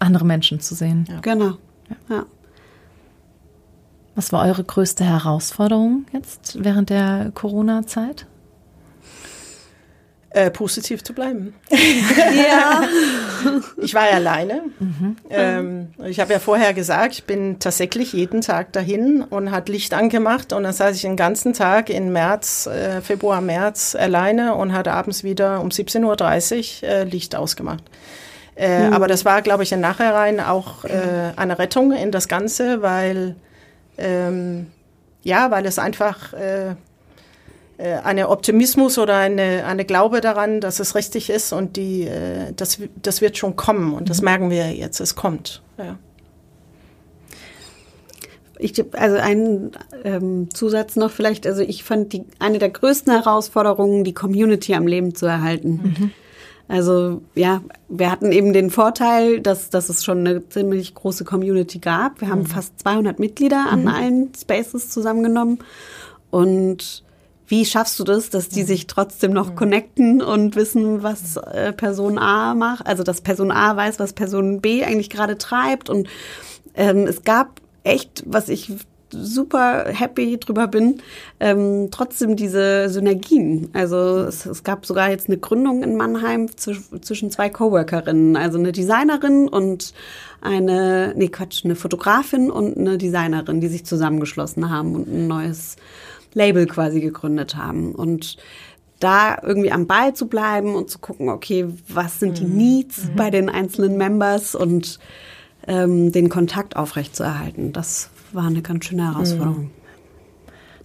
[0.00, 1.06] andere Menschen zu sehen.
[1.08, 1.20] Ja.
[1.20, 1.56] Genau.
[2.08, 2.26] Ja.
[4.14, 8.26] Was war eure größte Herausforderung jetzt während der Corona-Zeit?
[10.30, 11.54] Äh, positiv zu bleiben.
[11.70, 12.82] ja.
[13.78, 14.64] Ich war ja alleine.
[14.78, 15.16] Mhm.
[15.30, 19.94] Ähm, ich habe ja vorher gesagt, ich bin tatsächlich jeden Tag dahin und hat Licht
[19.94, 24.74] angemacht und dann saß ich den ganzen Tag in März, äh, Februar, März alleine und
[24.74, 27.84] hat abends wieder um 17.30 Uhr äh, Licht ausgemacht.
[28.56, 28.94] Äh, mhm.
[28.94, 33.36] Aber das war, glaube ich, in Nachhinein auch äh, eine Rettung in das Ganze, weil
[33.98, 34.68] ähm,
[35.22, 36.74] ja, weil es einfach äh,
[37.78, 42.52] äh, eine Optimismus oder eine, eine Glaube daran, dass es richtig ist und die, äh,
[42.54, 44.24] das, das wird schon kommen und das mhm.
[44.26, 45.62] merken wir jetzt, es kommt.
[45.78, 45.98] Ja.
[48.58, 49.72] Ich, also einen
[50.04, 54.86] ähm, Zusatz noch vielleicht, also ich fand die, eine der größten Herausforderungen, die Community am
[54.86, 55.70] Leben zu erhalten.
[55.82, 56.10] Mhm.
[56.68, 61.78] Also ja, wir hatten eben den Vorteil, dass, dass es schon eine ziemlich große Community
[61.78, 62.20] gab.
[62.20, 62.46] Wir haben mhm.
[62.46, 63.88] fast 200 Mitglieder an mhm.
[63.88, 65.58] allen Spaces zusammengenommen
[66.30, 67.04] und
[67.48, 72.18] wie schaffst du das, dass die sich trotzdem noch connecten und wissen, was äh, Person
[72.18, 72.86] A macht?
[72.86, 75.88] Also, dass Person A weiß, was Person B eigentlich gerade treibt.
[75.88, 76.08] Und
[76.74, 78.72] ähm, es gab echt, was ich
[79.22, 81.02] super happy drüber bin,
[81.40, 83.70] ähm, trotzdem diese Synergien.
[83.72, 88.72] Also es, es, gab sogar jetzt eine Gründung in Mannheim zwischen zwei Coworkerinnen, also eine
[88.72, 89.92] Designerin und
[90.40, 95.76] eine, nee Quatsch, eine Fotografin und eine Designerin, die sich zusammengeschlossen haben und ein neues
[96.34, 97.94] Label quasi gegründet haben.
[97.94, 98.36] Und
[99.00, 102.56] da irgendwie am Ball zu bleiben und zu gucken, okay, was sind die mhm.
[102.56, 103.16] Needs mhm.
[103.16, 104.98] bei den einzelnen Members und
[105.66, 107.72] ähm, den Kontakt aufrechtzuerhalten.
[107.72, 109.64] Das war eine ganz schöne Herausforderung.
[109.64, 109.70] Mhm.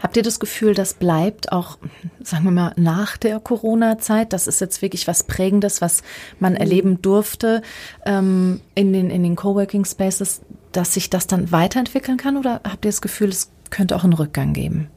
[0.01, 1.77] Habt ihr das Gefühl, das bleibt auch,
[2.23, 4.33] sagen wir mal, nach der Corona-Zeit?
[4.33, 6.01] Das ist jetzt wirklich was Prägendes, was
[6.39, 6.59] man mhm.
[6.59, 7.61] erleben durfte
[8.05, 12.37] ähm, in den, in den Coworking Spaces, dass sich das dann weiterentwickeln kann?
[12.37, 14.89] Oder habt ihr das Gefühl, es könnte auch einen Rückgang geben?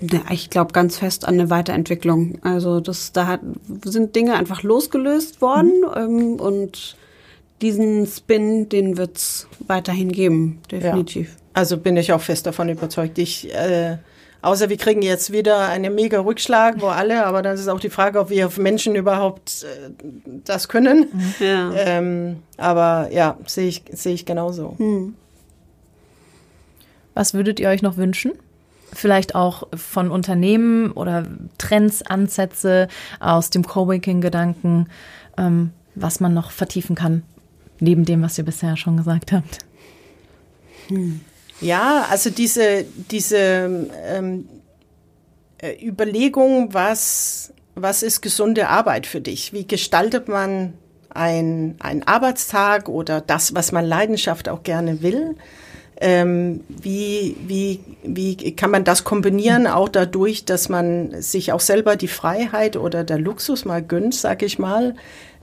[0.00, 2.38] Ja, ich glaube ganz fest an eine Weiterentwicklung.
[2.42, 3.40] Also das, da hat,
[3.84, 5.96] sind Dinge einfach losgelöst worden mhm.
[5.96, 6.96] ähm, und
[7.62, 11.28] diesen Spin, den wird es weiterhin geben, definitiv.
[11.28, 11.40] Ja.
[11.54, 13.18] Also bin ich auch fest davon überzeugt.
[13.18, 13.98] Ich, äh,
[14.42, 17.90] außer wir kriegen jetzt wieder einen mega Rückschlag, wo alle, aber dann ist auch die
[17.90, 19.90] Frage, ob wir Menschen überhaupt äh,
[20.44, 21.06] das können.
[21.38, 21.72] Ja.
[21.74, 24.74] Ähm, aber ja, sehe ich, sehe ich genauso.
[24.78, 25.14] Hm.
[27.14, 28.32] Was würdet ihr euch noch wünschen?
[28.94, 31.26] vielleicht auch von Unternehmen oder
[31.58, 32.88] Trends, Ansätze
[33.20, 34.88] aus dem Coworking-Gedanken,
[35.36, 37.22] ähm, was man noch vertiefen kann,
[37.80, 39.58] neben dem, was ihr bisher schon gesagt habt?
[40.88, 41.20] Hm.
[41.60, 44.48] Ja, also diese, diese ähm,
[45.58, 49.52] äh, Überlegung, was, was ist gesunde Arbeit für dich?
[49.52, 50.74] Wie gestaltet man
[51.10, 55.36] ein, einen Arbeitstag oder das, was man Leidenschaft auch gerne will?
[56.00, 61.94] Ähm, wie, wie, wie kann man das kombinieren, auch dadurch, dass man sich auch selber
[61.94, 64.96] die Freiheit oder der Luxus mal gönnt, sag ich mal,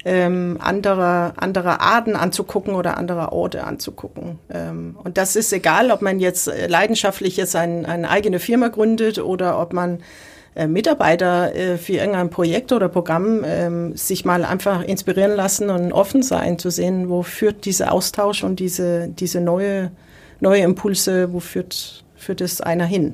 [0.04, 4.40] ähm, andere, andere Arten anzugucken oder andere Orte anzugucken.
[4.50, 8.70] Ähm, und das ist egal, ob man jetzt äh, leidenschaftlich jetzt ein, eine eigene Firma
[8.70, 10.00] gründet oder ob man
[10.56, 15.94] äh, Mitarbeiter äh, für irgendein Projekt oder Programm ähm, sich mal einfach inspirieren lassen und
[15.94, 19.92] offen sein zu sehen, wo führt dieser Austausch und diese, diese neue
[20.42, 23.14] neue Impulse, wo führt, führt es einer hin?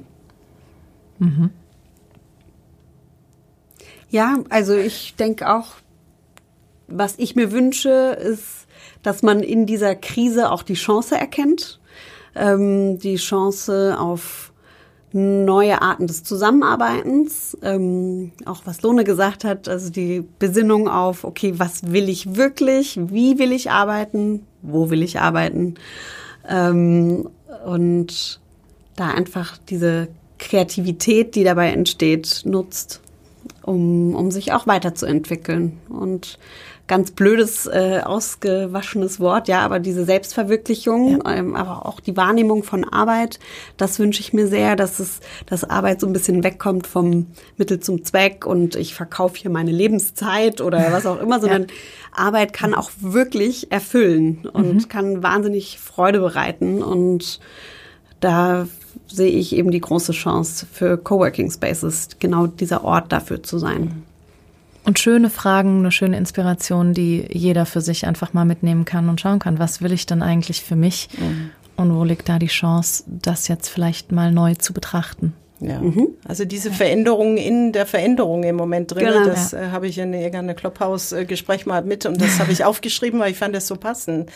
[1.19, 1.51] Mhm.
[4.09, 5.75] Ja, also ich denke auch,
[6.88, 8.67] was ich mir wünsche, ist,
[9.03, 11.79] dass man in dieser Krise auch die Chance erkennt,
[12.35, 14.51] ähm, die Chance auf
[15.13, 21.53] neue Arten des Zusammenarbeitens, ähm, auch was Lohne gesagt hat, also die Besinnung auf, okay,
[21.57, 25.75] was will ich wirklich, wie will ich arbeiten, wo will ich arbeiten?
[26.47, 27.29] Ähm,
[27.65, 28.41] und
[28.95, 30.09] da einfach diese
[30.39, 33.01] Kreativität, die dabei entsteht, nutzt,
[33.63, 35.79] um, um sich auch weiterzuentwickeln.
[35.89, 36.38] Und
[36.88, 41.33] ganz blödes, äh, ausgewaschenes Wort, ja, aber diese Selbstverwirklichung, ja.
[41.33, 43.39] ähm, aber auch die Wahrnehmung von Arbeit,
[43.75, 47.27] das wünsche ich mir sehr, dass es, dass Arbeit so ein bisschen wegkommt vom
[47.57, 51.67] Mittel zum Zweck und ich verkaufe hier meine Lebenszeit oder was auch immer, sondern ja.
[52.13, 54.89] Arbeit kann auch wirklich erfüllen und mhm.
[54.89, 57.39] kann wahnsinnig Freude bereiten und
[58.19, 58.67] da
[59.07, 64.03] sehe ich eben die große Chance für Coworking Spaces, genau dieser Ort dafür zu sein.
[64.88, 69.19] Und schöne Fragen, eine schöne Inspiration, die jeder für sich einfach mal mitnehmen kann und
[69.19, 71.49] schauen kann, was will ich denn eigentlich für mich mhm.
[71.75, 75.33] und wo liegt da die Chance, das jetzt vielleicht mal neu zu betrachten.
[75.59, 75.81] Ja.
[75.81, 76.07] Mhm.
[76.25, 79.63] Also diese Veränderung in der Veränderung im Moment drin, genau, das ja.
[79.63, 83.38] äh, habe ich in irgendeinem Clubhouse-Gespräch mal mit und das habe ich aufgeschrieben, weil ich
[83.38, 84.29] fand das so passend.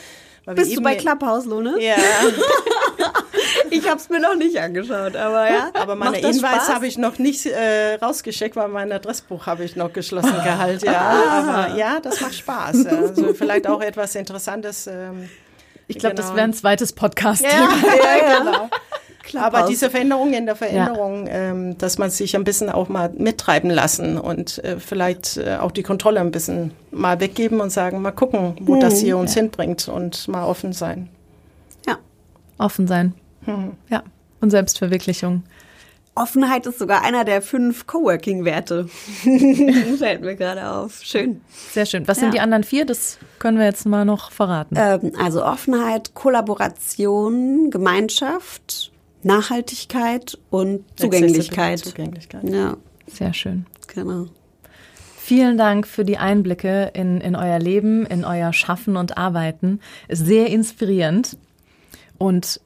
[0.45, 1.75] Bist du bei Clubhouse, Lone?
[1.79, 1.95] Ja.
[3.69, 5.71] ich habe es mir noch nicht angeschaut, aber ja.
[5.73, 9.93] Aber meine Invites habe ich noch nicht äh, rausgeschickt, weil mein Adressbuch habe ich noch
[9.93, 10.85] geschlossen gehalten.
[10.85, 11.39] Ja, ah.
[11.39, 12.85] aber ja, das macht Spaß.
[12.91, 14.87] Also vielleicht auch etwas Interessantes.
[14.87, 15.29] Ähm,
[15.87, 16.27] ich glaube, genau.
[16.27, 17.43] das wäre ein zweites Podcast.
[17.43, 18.69] Ja, ja, genau.
[19.35, 21.33] Aber diese Veränderung in der Veränderung, ja.
[21.33, 25.71] ähm, dass man sich ein bisschen auch mal mittreiben lassen und äh, vielleicht äh, auch
[25.71, 28.81] die Kontrolle ein bisschen mal weggeben und sagen, mal gucken, wo hm.
[28.81, 29.41] das hier uns ja.
[29.41, 31.09] hinbringt und mal offen sein.
[31.87, 31.97] Ja.
[32.57, 33.13] Offen sein.
[33.45, 33.73] Hm.
[33.89, 34.03] Ja.
[34.41, 35.43] Und Selbstverwirklichung.
[36.13, 38.87] Offenheit ist sogar einer der fünf Coworking-Werte.
[39.97, 41.01] Fällt mir gerade auf.
[41.03, 41.41] Schön.
[41.71, 42.07] Sehr schön.
[42.07, 42.23] Was ja.
[42.23, 42.85] sind die anderen vier?
[42.85, 44.75] Das können wir jetzt mal noch verraten.
[44.77, 48.90] Ähm, also Offenheit, Kollaboration, Gemeinschaft,
[49.23, 51.79] Nachhaltigkeit und Zugänglichkeit.
[51.79, 52.49] Zugänglichkeit.
[52.49, 52.77] Ja.
[53.07, 53.65] Sehr schön.
[53.87, 54.27] Genau.
[55.17, 59.79] Vielen Dank für die Einblicke in, in euer Leben, in euer Schaffen und Arbeiten.
[60.07, 61.37] Ist sehr inspirierend.
[62.17, 62.59] Und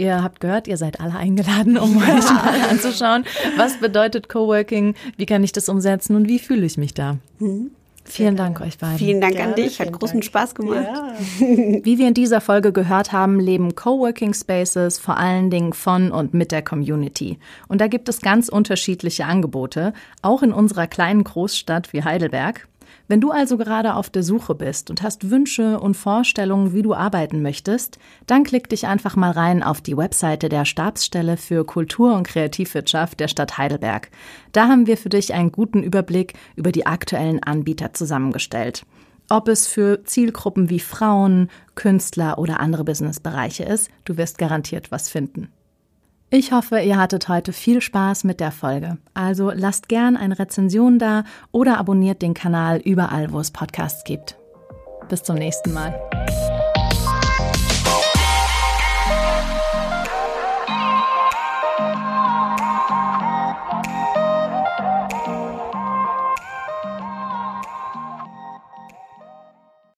[0.00, 3.26] Ihr habt gehört, ihr seid alle eingeladen, um euch mal anzuschauen.
[3.58, 4.94] Was bedeutet Coworking?
[5.18, 7.18] Wie kann ich das umsetzen und wie fühle ich mich da?
[7.38, 7.72] Mhm.
[8.04, 8.98] Vielen Dank euch beiden.
[8.98, 10.24] Vielen Dank Gerne, an dich, hat großen Dank.
[10.24, 10.84] Spaß gemacht.
[10.84, 11.14] Ja.
[11.84, 16.34] Wie wir in dieser Folge gehört haben, leben Coworking Spaces vor allen Dingen von und
[16.34, 17.38] mit der Community.
[17.68, 19.92] Und da gibt es ganz unterschiedliche Angebote,
[20.22, 22.66] auch in unserer kleinen Großstadt wie Heidelberg.
[23.10, 26.94] Wenn du also gerade auf der Suche bist und hast Wünsche und Vorstellungen, wie du
[26.94, 27.98] arbeiten möchtest,
[28.28, 33.18] dann klick dich einfach mal rein auf die Webseite der Stabsstelle für Kultur- und Kreativwirtschaft
[33.18, 34.12] der Stadt Heidelberg.
[34.52, 38.86] Da haben wir für dich einen guten Überblick über die aktuellen Anbieter zusammengestellt.
[39.28, 45.08] Ob es für Zielgruppen wie Frauen, Künstler oder andere Businessbereiche ist, du wirst garantiert was
[45.08, 45.48] finden.
[46.32, 48.98] Ich hoffe, ihr hattet heute viel Spaß mit der Folge.
[49.14, 54.36] Also lasst gern eine Rezension da oder abonniert den Kanal überall, wo es Podcasts gibt.
[55.08, 55.92] Bis zum nächsten Mal.